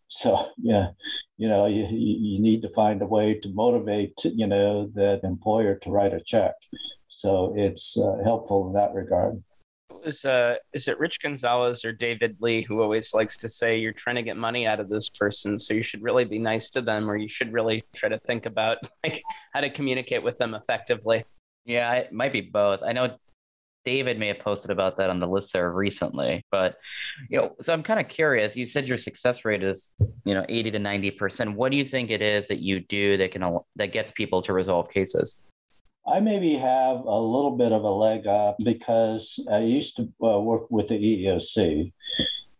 So, 0.07 0.47
yeah, 0.57 0.91
you 1.35 1.49
know, 1.49 1.65
you, 1.65 1.85
you 1.91 2.39
need 2.39 2.61
to 2.61 2.69
find 2.69 3.01
a 3.01 3.05
way 3.05 3.33
to 3.33 3.49
motivate, 3.49 4.17
you 4.23 4.47
know, 4.47 4.89
that 4.95 5.19
employer 5.23 5.75
to 5.75 5.91
write 5.91 6.13
a 6.13 6.21
check. 6.21 6.53
So 7.09 7.53
it's 7.57 7.97
uh, 7.97 8.23
helpful 8.23 8.67
in 8.67 8.73
that 8.73 8.93
regard 8.93 9.43
was 10.07 10.23
uh, 10.23 10.55
is 10.73 10.87
it 10.87 10.99
Rich 10.99 11.21
Gonzalez 11.21 11.83
or 11.83 11.91
David 11.91 12.37
Lee 12.39 12.63
who 12.63 12.81
always 12.81 13.13
likes 13.13 13.35
to 13.37 13.49
say 13.49 13.77
you're 13.77 13.91
trying 13.91 14.15
to 14.15 14.23
get 14.23 14.37
money 14.37 14.65
out 14.65 14.79
of 14.79 14.89
this 14.89 15.09
person, 15.09 15.59
so 15.59 15.73
you 15.73 15.83
should 15.83 16.01
really 16.01 16.23
be 16.23 16.39
nice 16.39 16.69
to 16.71 16.81
them, 16.81 17.11
or 17.11 17.17
you 17.17 17.27
should 17.27 17.51
really 17.51 17.83
try 17.93 18.07
to 18.07 18.19
think 18.19 18.45
about 18.45 18.77
like 19.03 19.21
how 19.53 19.59
to 19.59 19.69
communicate 19.69 20.23
with 20.23 20.37
them 20.37 20.53
effectively. 20.53 21.25
Yeah, 21.65 21.91
it 21.93 22.13
might 22.13 22.31
be 22.31 22.41
both. 22.41 22.81
I 22.83 22.93
know 22.93 23.17
David 23.83 24.17
may 24.17 24.27
have 24.29 24.39
posted 24.39 24.71
about 24.71 24.97
that 24.97 25.09
on 25.09 25.19
the 25.19 25.27
listserv 25.27 25.75
recently, 25.75 26.45
but 26.51 26.77
you 27.29 27.37
know, 27.37 27.55
so 27.59 27.73
I'm 27.73 27.83
kind 27.83 27.99
of 27.99 28.07
curious. 28.07 28.55
You 28.55 28.65
said 28.65 28.87
your 28.87 28.97
success 28.97 29.43
rate 29.43 29.63
is 29.63 29.93
you 30.23 30.33
know 30.33 30.45
80 30.47 30.71
to 30.71 30.79
90 30.79 31.11
percent. 31.11 31.55
What 31.55 31.71
do 31.71 31.77
you 31.77 31.85
think 31.85 32.11
it 32.11 32.21
is 32.21 32.47
that 32.47 32.59
you 32.59 32.79
do 32.79 33.17
that 33.17 33.31
can 33.33 33.59
that 33.75 33.91
gets 33.91 34.11
people 34.13 34.41
to 34.43 34.53
resolve 34.53 34.89
cases? 34.89 35.43
I 36.07 36.21
maybe 36.21 36.55
have 36.55 36.97
a 37.05 37.19
little 37.19 37.55
bit 37.57 37.71
of 37.71 37.83
a 37.83 37.89
leg 37.89 38.27
up 38.27 38.57
because 38.63 39.39
I 39.51 39.59
used 39.59 39.97
to 39.97 40.03
uh, 40.23 40.39
work 40.39 40.71
with 40.71 40.87
the 40.87 40.95
EEOC. 40.95 41.91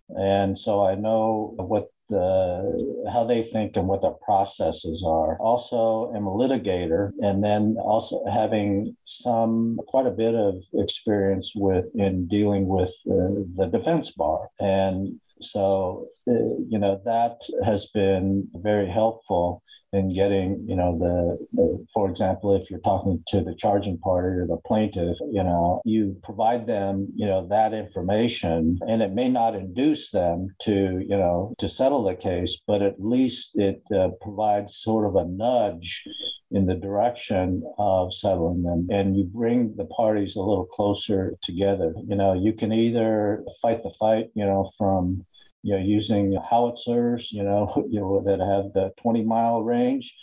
And 0.10 0.58
so 0.58 0.86
I 0.86 0.96
know 0.96 1.54
what 1.58 1.88
the, 2.10 3.10
how 3.12 3.26
they 3.26 3.44
think 3.44 3.76
and 3.76 3.88
what 3.88 4.02
their 4.02 4.16
processes 4.26 5.04
are. 5.06 5.38
Also, 5.40 6.12
am 6.16 6.28
a 6.28 6.32
litigator, 6.32 7.12
and 7.20 7.44
then 7.44 7.78
also 7.80 8.24
having 8.26 8.96
some 9.06 9.80
quite 9.88 10.08
a 10.08 10.12
bit 10.12 10.36
of 10.36 10.56
experience 10.74 11.54
with 11.56 11.86
in 11.96 12.28
dealing 12.28 12.68
with 12.68 12.92
uh, 13.10 13.44
the 13.58 13.70
defense 13.72 14.12
bar, 14.12 14.48
and 14.60 15.20
so 15.42 16.08
uh, 16.30 16.34
you 16.70 16.80
know 16.80 17.02
that 17.04 17.42
has 17.66 17.88
been 17.88 18.48
very 18.56 18.88
helpful 18.88 19.62
in 19.94 20.14
getting, 20.14 20.66
you 20.68 20.76
know, 20.76 20.98
the, 20.98 21.48
the, 21.54 21.86
for 21.94 22.10
example, 22.10 22.56
if 22.56 22.70
you're 22.70 22.80
talking 22.82 23.24
to 23.30 23.42
the 23.42 23.56
charging 23.56 23.98
party 24.00 24.38
or 24.38 24.46
the 24.48 24.58
plaintiff, 24.66 25.18
you 25.32 25.44
know, 25.44 25.82
you 25.86 26.18
provide 26.24 26.68
them, 26.68 27.08
you 27.16 27.26
know, 27.26 27.48
that 27.50 27.74
information 27.74 28.78
and 28.88 29.02
it 29.02 29.14
may 29.14 29.30
not 29.30 29.56
induce 29.56 30.12
them 30.12 30.50
to, 30.64 31.00
you 31.08 31.18
know, 31.18 31.54
to 31.58 31.70
settle 31.70 32.04
the 32.04 32.16
case, 32.16 32.58
but 32.68 32.82
at 32.82 32.96
least 33.00 33.52
it 33.56 33.82
uh, 33.96 34.10
provides 34.22 34.78
sort 34.78 35.06
of 35.06 35.16
a 35.16 35.26
nudge 35.26 36.04
in 36.52 36.66
the 36.66 36.76
direction 36.76 37.62
of 37.78 38.14
settling 38.14 38.64
them 38.64 38.88
and 38.90 39.16
you 39.16 39.24
bring 39.24 39.74
the 39.78 39.86
parties 39.86 40.36
a 40.36 40.42
little 40.42 40.66
closer 40.66 41.36
together. 41.44 41.94
You 42.08 42.16
know, 42.16 42.34
you 42.34 42.54
can 42.54 42.74
either 42.74 43.44
fight 43.62 43.84
the 43.84 43.92
fight, 44.00 44.28
you 44.34 44.46
know, 44.46 44.70
from 44.78 45.26
you 45.64 45.74
know, 45.74 45.82
using 45.84 46.38
howitzers, 46.50 47.32
you 47.32 47.44
know, 47.44 47.86
you 47.90 48.00
know, 48.00 48.22
that 48.26 48.40
have 48.40 48.74
the 48.74 48.94
20 49.02 49.24
mile 49.24 49.62
range, 49.64 50.16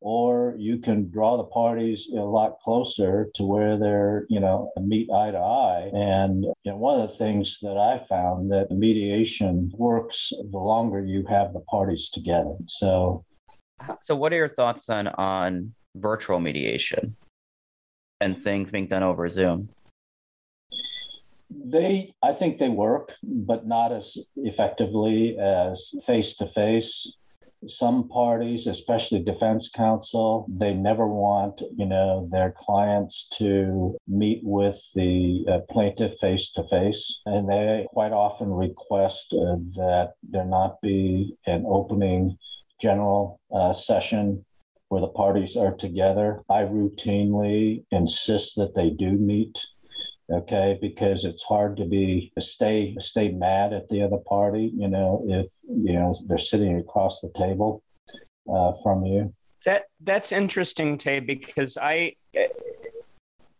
or 0.00 0.54
you 0.58 0.78
can 0.78 1.10
draw 1.10 1.36
the 1.36 1.44
parties 1.44 2.08
a 2.12 2.20
lot 2.20 2.58
closer 2.62 3.28
to 3.34 3.44
where 3.44 3.78
they're, 3.78 4.26
you 4.28 4.40
know, 4.40 4.70
meet 4.80 5.08
eye 5.10 5.30
to 5.30 5.38
eye. 5.38 5.90
And 5.94 6.44
you 6.44 6.72
know, 6.72 6.76
one 6.76 7.00
of 7.00 7.10
the 7.10 7.16
things 7.16 7.58
that 7.62 7.76
I 7.78 8.04
found 8.06 8.50
that 8.52 8.70
mediation 8.70 9.70
works 9.74 10.30
the 10.30 10.58
longer 10.58 11.04
you 11.04 11.24
have 11.28 11.52
the 11.52 11.60
parties 11.60 12.10
together. 12.10 12.56
So, 12.66 13.24
so 14.00 14.16
what 14.16 14.32
are 14.32 14.36
your 14.36 14.48
thoughts 14.48 14.88
on 14.88 15.08
on 15.08 15.74
virtual 15.94 16.40
mediation 16.40 17.16
and 18.20 18.40
things 18.40 18.70
being 18.70 18.88
done 18.88 19.02
over 19.02 19.28
Zoom? 19.28 19.68
They, 21.64 22.14
I 22.22 22.32
think 22.32 22.58
they 22.58 22.68
work, 22.68 23.12
but 23.22 23.66
not 23.66 23.92
as 23.92 24.16
effectively 24.36 25.36
as 25.38 25.92
face 26.06 26.34
to 26.36 26.46
face. 26.46 27.12
Some 27.66 28.08
parties, 28.08 28.66
especially 28.66 29.22
defense 29.22 29.70
counsel, 29.72 30.46
they 30.48 30.74
never 30.74 31.06
want, 31.06 31.62
you 31.76 31.86
know, 31.86 32.28
their 32.32 32.52
clients 32.58 33.28
to 33.38 33.96
meet 34.08 34.40
with 34.42 34.80
the 34.96 35.44
uh, 35.48 35.58
plaintiff 35.70 36.18
face 36.20 36.50
to 36.52 36.64
face, 36.64 37.20
and 37.24 37.48
they 37.48 37.86
quite 37.92 38.12
often 38.12 38.50
request 38.50 39.26
uh, 39.32 39.56
that 39.76 40.14
there 40.28 40.44
not 40.44 40.80
be 40.80 41.36
an 41.46 41.64
opening 41.68 42.36
general 42.80 43.40
uh, 43.54 43.72
session 43.72 44.44
where 44.88 45.00
the 45.00 45.08
parties 45.08 45.56
are 45.56 45.72
together. 45.72 46.42
I 46.50 46.64
routinely 46.64 47.84
insist 47.92 48.56
that 48.56 48.74
they 48.74 48.90
do 48.90 49.12
meet 49.12 49.58
okay 50.32 50.78
because 50.80 51.24
it's 51.24 51.42
hard 51.42 51.76
to 51.76 51.84
be 51.84 52.32
stay 52.38 52.96
stay 52.98 53.30
mad 53.30 53.72
at 53.72 53.88
the 53.88 54.02
other 54.02 54.18
party 54.28 54.72
you 54.74 54.88
know 54.88 55.24
if 55.28 55.46
you 55.68 55.92
know 55.92 56.14
they're 56.26 56.38
sitting 56.38 56.78
across 56.78 57.20
the 57.20 57.30
table 57.36 57.82
uh, 58.52 58.72
from 58.82 59.04
you 59.04 59.32
that 59.64 59.84
that's 60.00 60.32
interesting 60.32 60.96
tay 60.96 61.20
because 61.20 61.76
i 61.76 62.12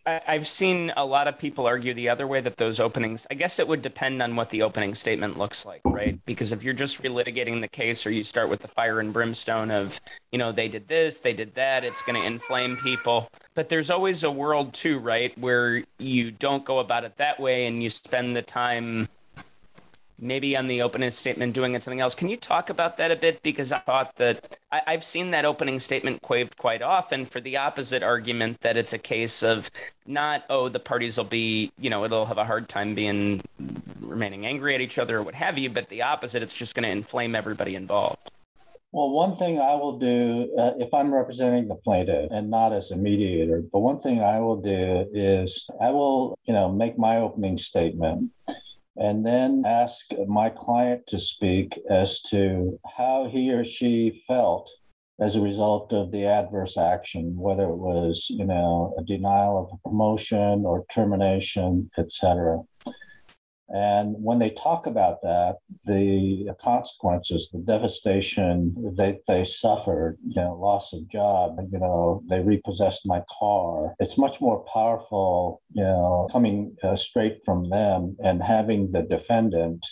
I've 0.05 0.49
seen 0.49 0.93
a 0.97 1.05
lot 1.05 1.29
of 1.29 1.39
people 1.39 1.67
argue 1.67 1.95
the 1.95 2.09
other 2.09 2.27
way 2.27 2.41
that 2.41 2.57
those 2.57 2.81
openings, 2.81 3.25
I 3.31 3.35
guess 3.35 3.61
it 3.61 3.69
would 3.69 3.83
depend 3.83 4.21
on 4.21 4.35
what 4.35 4.51
the 4.51 4.63
opening 4.63 4.97
statement 4.97 5.39
looks 5.39 5.65
like, 5.65 5.81
right? 5.85 6.19
Because 6.27 6.51
if 6.51 6.65
you're 6.65 6.75
just 6.75 7.01
relitigating 7.05 7.61
the 7.61 7.69
case 7.69 8.05
or 8.05 8.11
you 8.11 8.25
start 8.25 8.49
with 8.49 8.61
the 8.61 8.69
fire 8.69 8.99
and 8.99 9.13
brimstone 9.13 9.71
of, 9.71 10.01
you 10.33 10.41
know, 10.41 10.51
they 10.51 10.67
did 10.67 10.89
this, 10.89 11.19
they 11.19 11.33
did 11.33 11.55
that, 11.55 11.85
it's 11.85 12.03
going 12.03 12.21
to 12.21 12.27
inflame 12.27 12.77
people. 12.79 13.29
But 13.55 13.69
there's 13.69 13.91
always 13.91 14.25
a 14.25 14.31
world 14.31 14.73
too, 14.73 14.99
right? 14.99 15.37
Where 15.39 15.83
you 15.99 16.31
don't 16.31 16.65
go 16.65 16.79
about 16.79 17.05
it 17.05 17.17
that 17.19 17.39
way 17.39 17.67
and 17.67 17.83
you 17.83 17.91
spend 17.91 18.35
the 18.35 18.43
time 18.43 19.09
maybe 20.23 20.57
on 20.57 20.69
the 20.69 20.81
opening 20.81 21.11
statement 21.11 21.53
doing 21.53 21.79
something 21.81 22.01
else. 22.01 22.15
Can 22.15 22.29
you 22.29 22.37
talk 22.37 22.71
about 22.71 22.97
that 22.97 23.11
a 23.11 23.17
bit? 23.17 23.43
Because 23.43 23.73
I 23.73 23.79
thought 23.81 24.17
that 24.17 24.59
I, 24.71 24.93
have 24.93 25.03
seen 25.05 25.33
that 25.33 25.45
opening 25.45 25.81
statement 25.81 26.23
quaved 26.23 26.57
quite 26.57 26.81
often 26.81 27.27
for 27.27 27.41
the 27.41 27.57
opposite 27.57 28.05
argument 28.05 28.61
that 28.61 28.77
it's 28.77 28.93
a 28.93 28.99
case 28.99 29.43
of 29.43 29.71
not, 30.07 30.45
oh, 30.49 30.69
the 30.69 30.79
parties 30.79 31.19
will 31.19 31.25
be, 31.25 31.73
you 31.79 31.91
know, 31.91 32.05
it'll 32.05 32.27
have 32.27 32.39
a 32.39 32.45
hard 32.45 32.69
time 32.69 32.95
being 32.95 33.43
remaining 34.01 34.47
angry 34.47 34.75
at 34.77 34.81
each 34.81 34.99
other 34.99 35.19
or 35.19 35.23
what 35.25 35.35
have 35.35 35.59
you, 35.59 35.69
but 35.69 35.89
the 35.89 36.03
opposite, 36.03 36.43
it's 36.43 36.55
just 36.55 36.75
going 36.75 36.85
to 36.85 36.91
inflame 36.91 37.35
everybody 37.35 37.75
involved. 37.75 38.32
Well, 38.93 39.09
one 39.09 39.37
thing 39.37 39.59
I 39.59 39.75
will 39.75 39.99
do 39.99 40.55
uh, 40.59 40.73
if 40.79 40.93
I'm 40.93 41.15
representing 41.15 41.67
the 41.67 41.77
plaintiff 41.77 42.31
and 42.31 42.51
not 42.51 42.75
as 42.75 42.91
a 42.91 42.97
mediator, 42.97 43.63
but 43.73 43.81
one 43.81 44.01
thing 44.01 44.23
I 44.23 44.39
will 44.41 44.61
do 44.61 45.07
is 45.15 45.67
I 45.81 45.91
will, 45.91 46.39
you 46.45 46.53
know, 46.53 46.71
make 46.71 46.99
my 46.99 47.17
opening 47.17 47.57
statement 47.57 48.31
and 48.97 49.25
then 49.25 49.63
ask 49.65 50.05
my 50.29 50.51
client 50.51 51.07
to 51.09 51.19
speak 51.19 51.81
as 51.91 52.21
to 52.33 52.79
how 52.97 53.29
he 53.29 53.51
or 53.51 53.65
she 53.65 54.23
felt 54.27 54.71
as 55.19 55.37
a 55.37 55.41
result 55.41 55.95
of 55.95 56.11
the 56.11 56.27
adverse 56.27 56.77
action, 56.77 57.35
whether 57.35 57.65
it 57.65 57.77
was, 57.77 58.27
you 58.29 58.45
know, 58.45 58.95
a 58.99 59.05
denial 59.05 59.59
of 59.59 59.71
a 59.73 59.89
promotion 59.89 60.65
or 60.67 60.85
termination, 60.93 61.91
et 61.97 62.13
cetera. 62.13 62.59
And 63.73 64.15
when 64.19 64.39
they 64.39 64.51
talk 64.51 64.87
about 64.87 65.23
that, 65.23 65.57
the 65.87 66.55
consequences, 66.61 67.49
the 67.51 67.61
devastation 67.61 68.75
they, 68.99 69.19
they 69.27 69.45
suffered, 69.45 70.19
you 70.27 70.37
know, 70.37 70.55
loss 70.55 70.93
of 70.93 71.09
job, 71.09 71.57
you 71.73 71.79
know, 71.79 72.23
they 72.29 72.41
repossessed 72.41 73.07
my 73.07 73.23
car. 73.39 73.95
It's 73.99 74.19
much 74.19 74.43
more 74.43 74.63
powerful, 74.73 75.63
you 75.73 75.85
know, 75.85 76.29
coming 76.31 76.77
uh, 76.83 76.97
straight 76.97 77.39
from 77.47 77.71
them 77.71 78.17
and 78.23 78.43
having 78.43 78.93
the 78.93 79.03
defendant, 79.03 79.87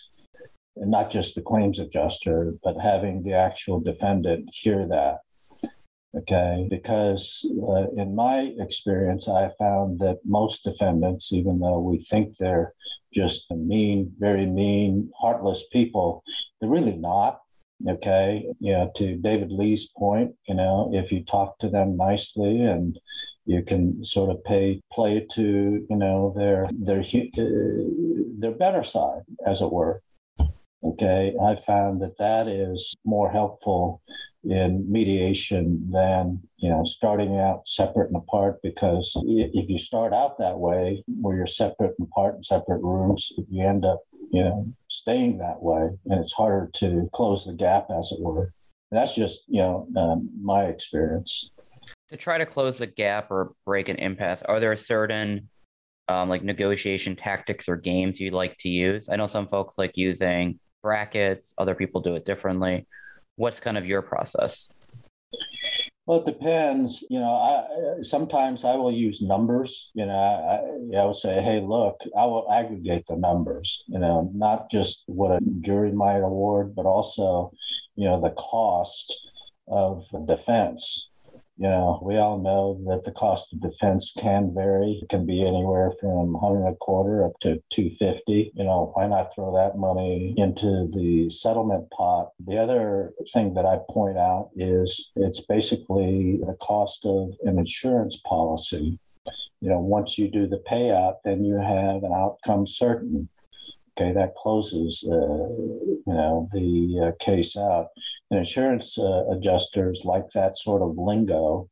and 0.77 0.91
not 0.91 1.11
just 1.11 1.35
the 1.35 1.43
claims 1.43 1.79
adjuster, 1.79 2.55
but 2.63 2.79
having 2.79 3.23
the 3.23 3.33
actual 3.33 3.81
defendant 3.81 4.51
hear 4.53 4.87
that. 4.89 5.19
Okay, 6.17 6.67
because 6.69 7.47
uh, 7.69 7.87
in 7.97 8.17
my 8.17 8.53
experience, 8.59 9.29
I 9.29 9.51
found 9.59 10.01
that 10.01 10.19
most 10.25 10.65
defendants, 10.65 11.33
even 11.33 11.61
though 11.61 11.79
we 11.79 11.99
think 11.99 12.37
they're 12.37 12.75
just 13.15 13.47
mean, 13.51 14.13
very 14.19 14.47
mean, 14.47 15.13
heartless 15.21 15.65
people, 15.71 16.25
they're 16.61 16.71
really 16.71 16.97
not. 16.97 17.41
Okay, 17.89 18.45
you 18.59 18.73
know, 18.73 18.91
to 18.97 19.17
David 19.17 19.53
Lee's 19.53 19.89
point, 19.97 20.35
you 20.49 20.55
know, 20.55 20.91
if 20.93 21.13
you 21.13 21.25
talk 21.25 21.59
to 21.61 21.69
them 21.69 21.97
nicely 21.97 22.61
and 22.61 22.99
you 23.47 23.63
can 23.63 24.05
sort 24.05 24.31
of 24.31 24.45
pay 24.45 24.83
play 24.93 25.27
to 25.33 25.87
you 25.89 25.97
know 25.97 26.35
their 26.37 26.69
their 26.73 27.01
uh, 27.01 27.41
their 28.39 28.53
better 28.53 28.85
side, 28.85 29.23
as 29.47 29.61
it 29.61 29.73
were. 29.73 30.03
Okay, 30.83 31.35
I 31.43 31.57
found 31.67 32.01
that 32.03 32.17
that 32.19 32.49
is 32.49 32.95
more 33.05 33.31
helpful 33.31 34.01
in 34.45 34.91
mediation 34.91 35.91
than 35.91 36.41
you 36.57 36.71
know 36.71 36.83
starting 36.85 37.37
out 37.37 37.69
separate 37.69 38.07
and 38.07 38.17
apart 38.17 38.57
because 38.63 39.13
if 39.27 39.69
you 39.69 39.79
start 39.79 40.15
out 40.15 40.39
that 40.39 40.59
way 40.59 41.05
where 41.21 41.37
you're 41.37 41.47
separate 41.47 41.95
and 41.99 42.09
apart 42.11 42.37
in 42.37 42.43
separate 42.43 42.81
rooms 42.83 43.31
you 43.51 43.67
end 43.67 43.85
up 43.85 44.01
you 44.33 44.43
know 44.43 44.67
staying 44.89 45.37
that 45.37 45.63
way 45.63 45.91
and 46.07 46.25
it's 46.25 46.33
harder 46.33 46.71
to 46.73 47.11
close 47.13 47.45
the 47.45 47.53
gap 47.53 47.89
as 47.91 48.13
it 48.13 48.21
were. 48.21 48.53
That's 48.91 49.15
just 49.15 49.43
you 49.47 49.61
know 49.61 49.87
um, 49.97 50.31
my 50.43 50.65
experience. 50.65 51.51
To 52.09 52.17
try 52.17 52.39
to 52.39 52.47
close 52.47 52.79
the 52.79 52.87
gap 52.87 53.31
or 53.31 53.53
break 53.67 53.91
an 53.91 53.97
impasse 53.97 54.43
are 54.49 54.59
there 54.59 54.75
certain 54.75 55.51
um, 56.09 56.29
like 56.29 56.43
negotiation 56.43 57.15
tactics 57.15 57.69
or 57.69 57.77
games 57.77 58.21
you'd 58.21 58.33
like 58.33 58.57
to 58.59 58.69
use? 58.71 59.09
I 59.11 59.17
know 59.17 59.27
some 59.27 59.47
folks 59.47 59.77
like 59.77 59.93
using 59.97 60.59
brackets 60.83 61.55
other 61.59 61.75
people 61.75 62.01
do 62.01 62.15
it 62.15 62.25
differently 62.25 62.87
what's 63.41 63.59
kind 63.59 63.79
of 63.79 63.87
your 63.87 64.03
process? 64.03 64.71
Well, 66.05 66.21
it 66.21 66.27
depends. 66.27 67.03
You 67.09 67.21
know, 67.21 67.33
I, 67.33 68.03
sometimes 68.03 68.65
I 68.65 68.75
will 68.75 68.93
use 68.93 69.23
numbers. 69.23 69.91
You 69.95 70.07
know, 70.07 70.13
I, 70.13 70.99
I 70.99 71.05
will 71.05 71.15
say, 71.15 71.41
hey, 71.41 71.61
look, 71.61 72.01
I 72.19 72.27
will 72.27 72.51
aggregate 72.53 73.05
the 73.09 73.17
numbers, 73.17 73.83
you 73.87 73.99
know, 73.99 74.31
not 74.35 74.71
just 74.71 75.05
what 75.07 75.31
a 75.31 75.41
jury 75.61 75.93
might 75.93 76.19
award, 76.19 76.75
but 76.75 76.85
also, 76.85 77.53
you 77.97 78.05
know, 78.05 78.21
the 78.21 78.31
cost 78.31 79.17
of 79.69 80.05
defense 80.27 81.09
you 81.61 81.69
know, 81.69 82.01
we 82.03 82.17
all 82.17 82.39
know 82.39 82.81
that 82.89 83.05
the 83.05 83.11
cost 83.11 83.53
of 83.53 83.61
defense 83.61 84.13
can 84.19 84.55
vary. 84.55 85.01
It 85.03 85.11
can 85.11 85.27
be 85.27 85.47
anywhere 85.47 85.91
from 86.01 86.33
100 86.33 86.65
and 86.65 86.75
a 86.75 86.77
quarter 86.77 87.23
up 87.23 87.33
to 87.43 87.63
250. 87.69 88.53
You 88.55 88.65
know, 88.65 88.93
why 88.95 89.07
not 89.07 89.35
throw 89.35 89.55
that 89.55 89.77
money 89.77 90.33
into 90.39 90.89
the 90.91 91.29
settlement 91.29 91.91
pot? 91.91 92.31
The 92.47 92.57
other 92.57 93.13
thing 93.35 93.53
that 93.55 93.67
I 93.67 93.77
point 93.91 94.17
out 94.17 94.49
is 94.57 95.11
it's 95.17 95.41
basically 95.41 96.39
the 96.39 96.57
cost 96.63 97.05
of 97.05 97.35
an 97.43 97.59
insurance 97.59 98.19
policy. 98.25 98.99
You 99.61 99.69
know, 99.69 99.81
once 99.81 100.17
you 100.17 100.31
do 100.31 100.47
the 100.47 100.63
payout, 100.67 101.17
then 101.27 101.45
you 101.45 101.57
have 101.57 102.03
an 102.05 102.13
outcome 102.15 102.67
certain. 102.67 103.29
Okay, 103.99 104.13
that 104.13 104.35
closes, 104.37 105.05
uh, 105.07 105.11
you 105.11 106.03
know, 106.07 106.49
the 106.53 107.09
uh, 107.09 107.25
case 107.25 107.57
out. 107.57 107.89
And 108.31 108.39
insurance 108.39 108.97
uh, 108.99 109.29
adjusters 109.31 110.03
like 110.05 110.27
that 110.35 110.57
sort 110.57 110.83
of 110.83 110.97
lingo, 110.97 111.69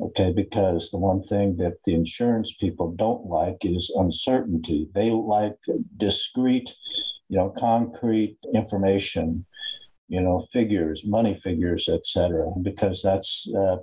okay, 0.00 0.32
because 0.32 0.90
the 0.90 0.98
one 0.98 1.22
thing 1.22 1.56
that 1.56 1.74
the 1.84 1.94
insurance 1.94 2.54
people 2.58 2.92
don't 2.92 3.26
like 3.26 3.58
is 3.62 3.92
uncertainty. 3.94 4.88
They 4.94 5.10
like 5.10 5.56
discrete, 5.96 6.72
you 7.28 7.38
know, 7.38 7.50
concrete 7.50 8.38
information, 8.54 9.44
you 10.08 10.20
know, 10.20 10.46
figures, 10.52 11.02
money 11.04 11.34
figures, 11.34 11.88
etc., 11.88 12.46
because 12.62 13.02
that's 13.02 13.48
uh, 13.56 13.76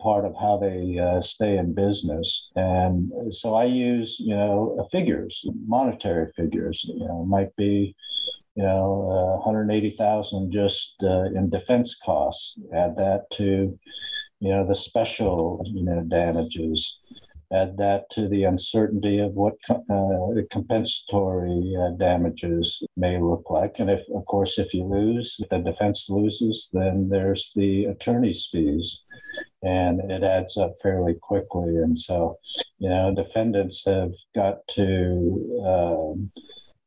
part 0.00 0.24
of 0.24 0.34
how 0.40 0.58
they 0.58 0.98
uh, 0.98 1.20
stay 1.20 1.56
in 1.58 1.74
business. 1.74 2.48
And 2.54 3.10
so 3.34 3.54
I 3.54 3.64
use, 3.64 4.16
you 4.20 4.34
know, 4.34 4.88
figures, 4.90 5.44
monetary 5.66 6.32
figures, 6.36 6.84
you 6.88 7.06
know, 7.06 7.24
might 7.24 7.54
be, 7.56 7.94
you 8.54 8.62
know, 8.62 9.36
uh, 9.36 9.44
180,000 9.44 10.52
just 10.52 10.94
uh, 11.02 11.24
in 11.34 11.50
defense 11.50 11.96
costs. 12.04 12.58
Add 12.74 12.96
that 12.96 13.26
to, 13.34 13.78
you 14.40 14.50
know, 14.50 14.66
the 14.66 14.74
special, 14.74 15.62
you 15.66 15.84
know, 15.84 16.02
damages. 16.02 16.98
Add 17.50 17.78
that 17.78 18.10
to 18.10 18.28
the 18.28 18.44
uncertainty 18.44 19.18
of 19.20 19.32
what 19.32 19.54
uh, 19.70 20.42
compensatory 20.50 21.74
uh, 21.80 21.96
damages 21.96 22.82
may 22.96 23.18
look 23.18 23.48
like. 23.48 23.78
And 23.78 23.88
if, 23.88 24.00
of 24.14 24.26
course, 24.26 24.58
if 24.58 24.74
you 24.74 24.84
lose, 24.84 25.36
if 25.38 25.48
the 25.48 25.58
defense 25.58 26.06
loses, 26.10 26.68
then 26.74 27.08
there's 27.08 27.52
the 27.56 27.86
attorney's 27.86 28.48
fees 28.52 29.00
and 29.62 30.10
it 30.10 30.22
adds 30.22 30.56
up 30.56 30.74
fairly 30.82 31.14
quickly. 31.14 31.76
And 31.76 31.98
so, 31.98 32.38
you 32.78 32.88
know, 32.88 33.14
defendants 33.14 33.84
have 33.86 34.12
got 34.34 34.58
to 34.74 35.62
um, 35.66 36.30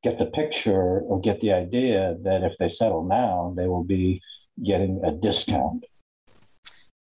get 0.03 0.17
the 0.17 0.25
picture 0.25 0.99
or 1.01 1.19
get 1.19 1.41
the 1.41 1.53
idea 1.53 2.15
that 2.23 2.43
if 2.43 2.57
they 2.57 2.69
settle 2.69 3.03
now, 3.03 3.53
they 3.55 3.67
will 3.67 3.83
be 3.83 4.21
getting 4.63 5.01
a 5.03 5.11
discount. 5.11 5.85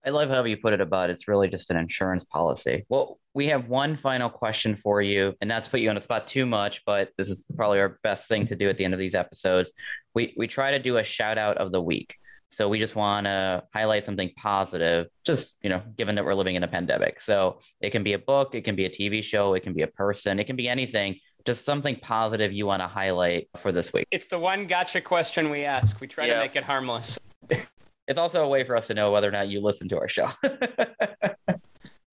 I 0.05 0.11
love 0.11 0.29
how 0.29 0.43
you 0.43 0.57
put 0.57 0.73
it 0.73 0.81
about 0.81 1.09
it's 1.09 1.27
really 1.27 1.47
just 1.47 1.71
an 1.71 1.77
insurance 1.77 2.23
policy. 2.23 2.85
Well, 2.89 3.17
we 3.33 3.47
have 3.47 3.67
one 3.67 3.95
final 3.95 4.29
question 4.29 4.75
for 4.75 5.01
you, 5.01 5.33
and 5.41 5.47
not 5.47 5.63
to 5.63 5.69
put 5.71 5.79
you 5.79 5.89
on 5.89 5.95
the 5.95 6.01
spot 6.01 6.27
too 6.27 6.45
much, 6.45 6.83
but 6.85 7.09
this 7.17 7.27
is 7.27 7.43
probably 7.55 7.79
our 7.79 7.97
best 8.03 8.27
thing 8.27 8.45
to 8.47 8.55
do 8.55 8.69
at 8.69 8.77
the 8.77 8.85
end 8.85 8.93
of 8.93 8.99
these 8.99 9.15
episodes. 9.15 9.73
We 10.13 10.35
we 10.37 10.47
try 10.47 10.71
to 10.71 10.79
do 10.79 10.97
a 10.97 11.03
shout 11.03 11.39
out 11.39 11.57
of 11.57 11.71
the 11.71 11.81
week. 11.81 12.15
So 12.51 12.69
we 12.69 12.79
just 12.79 12.95
want 12.95 13.25
to 13.25 13.63
highlight 13.73 14.05
something 14.05 14.31
positive, 14.37 15.07
just, 15.25 15.55
you 15.61 15.69
know, 15.69 15.81
given 15.97 16.15
that 16.15 16.23
we're 16.23 16.35
living 16.35 16.55
in 16.55 16.63
a 16.63 16.67
pandemic. 16.67 17.19
So 17.19 17.59
it 17.81 17.89
can 17.89 18.03
be 18.03 18.13
a 18.13 18.19
book, 18.19 18.55
it 18.55 18.63
can 18.63 18.75
be 18.75 18.85
a 18.85 18.89
TV 18.89 19.23
show, 19.23 19.55
it 19.55 19.63
can 19.63 19.73
be 19.73 19.81
a 19.81 19.87
person, 19.87 20.39
it 20.39 20.45
can 20.45 20.55
be 20.55 20.69
anything, 20.69 21.19
just 21.45 21.65
something 21.65 21.97
positive 21.97 22.53
you 22.53 22.65
want 22.65 22.81
to 22.81 22.87
highlight 22.87 23.49
for 23.57 23.71
this 23.71 23.91
week. 23.91 24.07
It's 24.11 24.27
the 24.27 24.39
one 24.39 24.67
gotcha 24.67 25.01
question 25.01 25.49
we 25.49 25.65
ask. 25.65 25.99
We 25.99 26.07
try 26.07 26.27
to 26.27 26.39
make 26.39 26.55
it 26.55 26.63
harmless. 26.63 27.19
it's 28.07 28.19
also 28.19 28.43
a 28.43 28.47
way 28.47 28.63
for 28.63 28.75
us 28.75 28.87
to 28.87 28.93
know 28.93 29.11
whether 29.11 29.27
or 29.27 29.31
not 29.31 29.49
you 29.49 29.61
listen 29.61 29.89
to 29.89 29.97
our 29.97 30.07
show. 30.07 30.29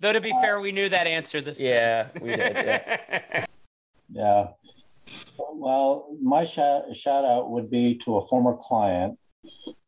Though 0.01 0.13
to 0.13 0.21
be 0.21 0.33
fair, 0.43 0.61
we 0.61 0.73
knew 0.73 0.89
that 0.89 1.07
answer 1.07 1.41
this 1.41 1.59
time. 1.59 1.67
Yeah, 1.69 2.09
we 2.21 2.31
did. 2.31 2.57
Yeah. 2.57 3.47
yeah. 4.11 4.47
Well, 5.39 6.17
my 6.21 6.45
shout, 6.45 6.97
shout 6.97 7.25
out 7.25 7.51
would 7.51 7.71
be 7.71 7.95
to 7.99 8.17
a 8.17 8.27
former 8.27 8.57
client 8.61 9.17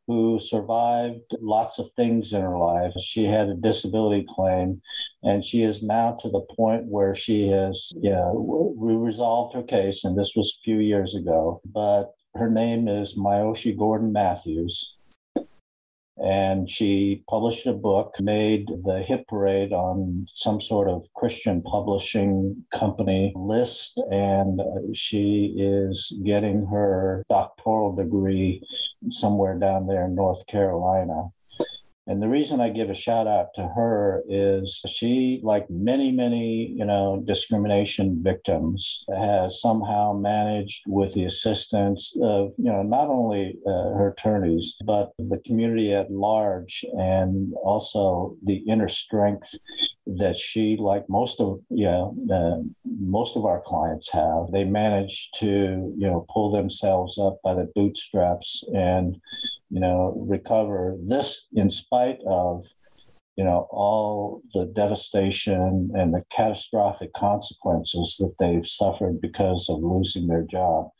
who 0.06 0.38
survived 0.38 1.34
lots 1.40 1.78
of 1.78 1.90
things 1.96 2.32
in 2.32 2.40
her 2.40 2.58
life. 2.58 2.92
She 3.02 3.24
had 3.24 3.48
a 3.48 3.54
disability 3.54 4.26
claim, 4.28 4.82
and 5.22 5.44
she 5.44 5.62
is 5.62 5.82
now 5.82 6.18
to 6.20 6.30
the 6.30 6.46
point 6.56 6.84
where 6.86 7.14
she 7.14 7.48
has, 7.48 7.92
yeah, 7.96 8.30
we 8.32 8.94
resolved 8.94 9.54
her 9.54 9.62
case, 9.62 10.04
and 10.04 10.18
this 10.18 10.32
was 10.36 10.54
a 10.54 10.62
few 10.64 10.78
years 10.78 11.14
ago. 11.14 11.60
But 11.64 12.12
her 12.34 12.50
name 12.50 12.88
is 12.88 13.16
Myoshi 13.16 13.76
Gordon 13.76 14.12
Matthews 14.12 14.93
and 16.16 16.70
she 16.70 17.22
published 17.28 17.66
a 17.66 17.72
book, 17.72 18.14
made 18.20 18.68
the 18.84 19.02
hit 19.02 19.26
parade 19.26 19.72
on 19.72 20.26
some 20.34 20.60
sort 20.60 20.88
of 20.88 21.06
Christian 21.14 21.62
publishing 21.62 22.64
company 22.72 23.32
list, 23.36 24.00
and 24.10 24.60
uh, 24.60 24.64
she 24.94 25.54
is 25.56 26.12
getting 26.24 26.66
her 26.66 27.24
doctoral 27.28 27.94
degree 27.94 28.62
somewhere 29.10 29.58
down 29.58 29.86
there 29.86 30.06
in 30.06 30.14
North 30.14 30.46
Carolina. 30.46 31.28
And 32.06 32.20
the 32.20 32.28
reason 32.28 32.60
I 32.60 32.68
give 32.68 32.90
a 32.90 32.94
shout 32.94 33.26
out 33.26 33.54
to 33.54 33.66
her 33.66 34.22
is 34.28 34.82
she, 34.86 35.40
like 35.42 35.70
many, 35.70 36.12
many, 36.12 36.66
you 36.76 36.84
know, 36.84 37.22
discrimination 37.24 38.22
victims, 38.22 39.04
has 39.16 39.58
somehow 39.60 40.12
managed 40.12 40.82
with 40.86 41.14
the 41.14 41.24
assistance 41.24 42.12
of, 42.20 42.52
you 42.58 42.70
know, 42.70 42.82
not 42.82 43.08
only 43.08 43.56
uh, 43.66 43.94
her 43.96 44.14
attorneys, 44.16 44.76
but 44.84 45.12
the 45.18 45.40
community 45.46 45.94
at 45.94 46.10
large 46.10 46.84
and 46.92 47.54
also 47.62 48.36
the 48.44 48.56
inner 48.68 48.88
strength 48.88 49.54
that 50.06 50.36
she, 50.36 50.76
like 50.78 51.08
most 51.08 51.40
of, 51.40 51.60
you 51.70 51.86
know, 51.86 52.14
uh, 52.30 52.60
most 53.00 53.34
of 53.34 53.46
our 53.46 53.62
clients 53.62 54.10
have, 54.10 54.50
they 54.52 54.64
manage 54.64 55.30
to, 55.36 55.94
you 55.96 56.06
know, 56.06 56.26
pull 56.30 56.52
themselves 56.52 57.16
up 57.16 57.38
by 57.42 57.54
the 57.54 57.70
bootstraps 57.74 58.62
and, 58.74 59.16
you 59.74 59.80
know, 59.80 60.14
recover 60.28 60.96
this 61.04 61.46
in 61.52 61.68
spite 61.68 62.20
of, 62.28 62.64
you 63.36 63.42
know, 63.42 63.66
all 63.70 64.40
the 64.54 64.66
devastation 64.66 65.90
and 65.94 66.14
the 66.14 66.22
catastrophic 66.30 67.12
consequences 67.12 68.16
that 68.20 68.36
they've 68.38 68.68
suffered 68.68 69.20
because 69.20 69.66
of 69.68 69.82
losing 69.82 70.28
their 70.28 70.44
job. 70.48 70.90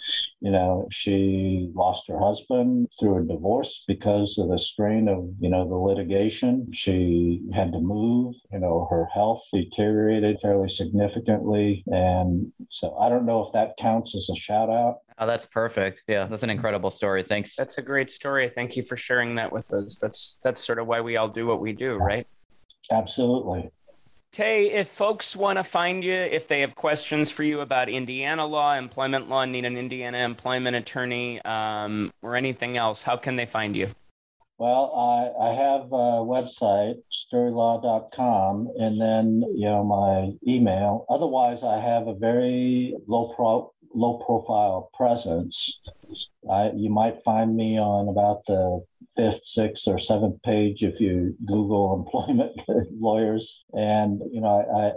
You 0.45 0.51
know, 0.51 0.87
she 0.93 1.71
lost 1.75 2.05
her 2.07 2.19
husband 2.19 2.89
through 3.01 3.17
a 3.17 3.27
divorce 3.27 3.83
because 3.89 4.37
of 4.37 4.51
the 4.51 4.59
strain 4.59 5.09
of, 5.09 5.31
you 5.41 5.49
know, 5.49 5.67
the 5.67 5.75
litigation. 5.75 6.69
She 6.75 7.41
had 7.55 7.73
to 7.73 7.81
move, 7.81 8.35
you 8.53 8.59
know, 8.59 8.87
her 8.91 9.07
health 9.15 9.43
deteriorated 9.55 10.37
fairly 10.43 10.69
significantly. 10.69 11.83
And 11.87 12.53
so 12.69 12.95
I 12.99 13.09
don't 13.09 13.25
know 13.25 13.41
if 13.41 13.55
that 13.55 13.79
counts 13.79 14.15
as 14.15 14.29
a 14.31 14.37
shout 14.37 14.69
out. 14.69 14.99
Oh, 15.19 15.27
that's 15.27 15.47
perfect. 15.47 16.03
Yeah, 16.09 16.27
that's 16.27 16.43
an 16.43 16.51
incredible 16.51 16.91
story. 16.91 17.23
Thanks. 17.23 17.57
That's 17.57 17.79
a 17.79 17.83
great 17.83 18.11
story. 18.11 18.53
Thank 18.55 18.77
you 18.77 18.83
for 18.83 18.99
sharing 18.99 19.37
that 19.37 19.51
with 19.51 19.73
us. 19.73 19.97
That's 19.97 20.37
that's 20.43 20.63
sort 20.63 20.79
of 20.79 20.87
why 20.87 21.01
we 21.01 21.17
all 21.17 21.29
do 21.29 21.47
what 21.47 21.61
we 21.61 21.73
do, 21.73 21.97
right? 21.97 22.27
Absolutely. 22.91 23.71
Tay, 24.35 24.73
if 24.73 24.89
folks 24.89 25.37
want 25.37 25.59
to 25.61 25.63
find 25.63 26.03
you, 26.03 26.13
if 26.13 26.49
they 26.49 26.63
have 26.63 26.75
questions 26.75 27.31
for 27.31 27.45
you 27.45 27.61
about 27.61 27.89
Indiana 27.89 28.45
law, 28.45 28.75
employment 28.75 29.29
law, 29.29 29.45
need 29.45 29.65
an 29.65 29.77
Indiana 29.77 30.19
employment 30.19 30.75
attorney, 30.75 31.41
um, 31.43 32.13
or 32.21 32.35
anything 32.35 32.77
else, 32.77 33.05
how 33.05 33.17
can 33.17 33.37
they 33.37 33.47
find 33.47 33.77
you? 33.77 33.91
Well, 34.59 34.93
I, 34.93 35.51
I 35.51 35.55
have 35.55 35.83
a 35.83 36.19
website, 36.27 36.97
storylaw.com, 37.13 38.73
and 38.77 39.01
then, 39.01 39.45
you 39.55 39.67
know, 39.67 39.85
my 39.85 40.33
email. 40.53 41.07
Otherwise, 41.09 41.63
I 41.63 41.79
have 41.79 42.09
a 42.09 42.15
very 42.15 42.97
low 43.07 43.33
pro, 43.37 43.73
low 43.95 44.15
profile 44.19 44.91
presence. 44.95 45.81
I, 46.51 46.73
you 46.75 46.91
might 46.91 47.23
find 47.23 47.55
me 47.55 47.79
on 47.79 48.09
about 48.09 48.47
the 48.47 48.85
fifth, 49.17 49.45
sixth, 49.45 49.87
or 49.89 49.99
seventh 49.99 50.43
page 50.43 50.83
if 50.83 51.01
you 51.01 51.37
Google 51.45 51.95
employment 51.95 52.53
lawyers. 53.01 53.65
And, 53.73 54.21
you 54.33 54.41
know, 54.41 54.65
I, 54.75 54.87
I, 54.87 54.93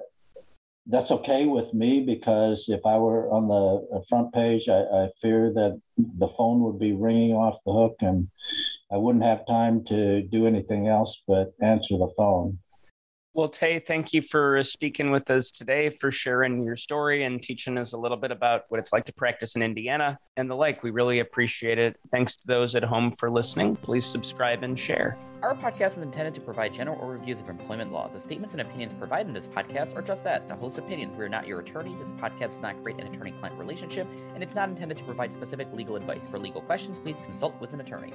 that's 0.88 1.12
okay 1.12 1.46
with 1.46 1.74
me 1.74 2.02
because 2.02 2.70
if 2.70 2.86
I 2.86 2.98
were 2.98 3.30
on 3.32 3.48
the 3.48 4.04
front 4.08 4.34
page, 4.34 4.70
I, 4.70 4.80
I 4.80 5.10
fear 5.22 5.52
that 5.54 5.82
the 5.98 6.28
phone 6.30 6.62
would 6.62 6.80
be 6.80 6.94
ringing 6.94 7.34
off 7.34 7.60
the 7.66 7.74
hook 7.74 7.98
and 8.00 8.30
I 8.92 8.98
wouldn't 8.98 9.26
have 9.26 9.46
time 9.46 9.84
to 9.86 10.22
do 10.22 10.48
anything 10.48 10.88
else 10.88 11.22
but 11.28 11.54
answer 11.62 11.98
the 11.98 12.14
phone. 12.16 12.60
Well, 13.38 13.48
Tay, 13.48 13.78
thank 13.78 14.14
you 14.14 14.24
for 14.24 14.64
speaking 14.64 15.12
with 15.12 15.30
us 15.30 15.52
today, 15.52 15.92
for 15.92 16.10
sharing 16.10 16.64
your 16.64 16.76
story 16.76 17.24
and 17.24 17.40
teaching 17.40 17.78
us 17.78 17.94
a 17.94 17.98
little 17.98 18.18
bit 18.18 18.32
about 18.32 18.64
what 18.70 18.80
it's 18.80 18.92
like 18.92 19.06
to 19.06 19.14
practice 19.14 19.56
in 19.56 19.62
Indiana 19.62 20.18
and 20.38 20.50
the 20.50 20.56
like. 20.56 20.82
We 20.82 20.90
really 20.90 21.20
appreciate 21.20 21.78
it. 21.78 22.00
Thanks 22.10 22.36
to 22.38 22.48
those 22.48 22.74
at 22.74 22.84
home 22.84 23.12
for 23.12 23.30
listening. 23.30 23.76
Please 23.76 24.08
subscribe 24.08 24.64
and 24.64 24.78
share. 24.78 25.20
Our 25.44 25.54
podcast 25.54 25.98
is 25.98 26.04
intended 26.04 26.34
to 26.34 26.42
provide 26.42 26.74
general 26.74 26.98
overviews 26.98 27.40
of 27.40 27.48
employment 27.48 27.92
laws. 27.92 28.10
The 28.12 28.20
statements 28.20 28.56
and 28.56 28.62
opinions 28.62 28.96
provided 28.96 29.28
in 29.28 29.36
this 29.36 29.46
podcast 29.46 29.96
are 29.96 30.02
just 30.02 30.24
that, 30.24 30.48
the 30.48 30.56
host's 30.56 30.80
opinions. 30.80 31.16
We 31.16 31.24
are 31.24 31.30
not 31.30 31.46
your 31.46 31.60
attorneys. 31.60 32.00
This 32.00 32.10
podcast 32.14 32.54
does 32.54 32.62
not 32.62 32.82
create 32.82 33.00
an 33.00 33.14
attorney-client 33.14 33.56
relationship, 33.60 34.08
and 34.34 34.42
it's 34.42 34.56
not 34.56 34.68
intended 34.68 34.98
to 34.98 35.04
provide 35.04 35.32
specific 35.32 35.68
legal 35.74 35.96
advice. 35.96 36.22
For 36.32 36.40
legal 36.40 36.62
questions, 36.62 36.98
please 36.98 37.18
consult 37.24 37.54
with 37.62 37.72
an 37.74 37.82
attorney. 37.82 38.14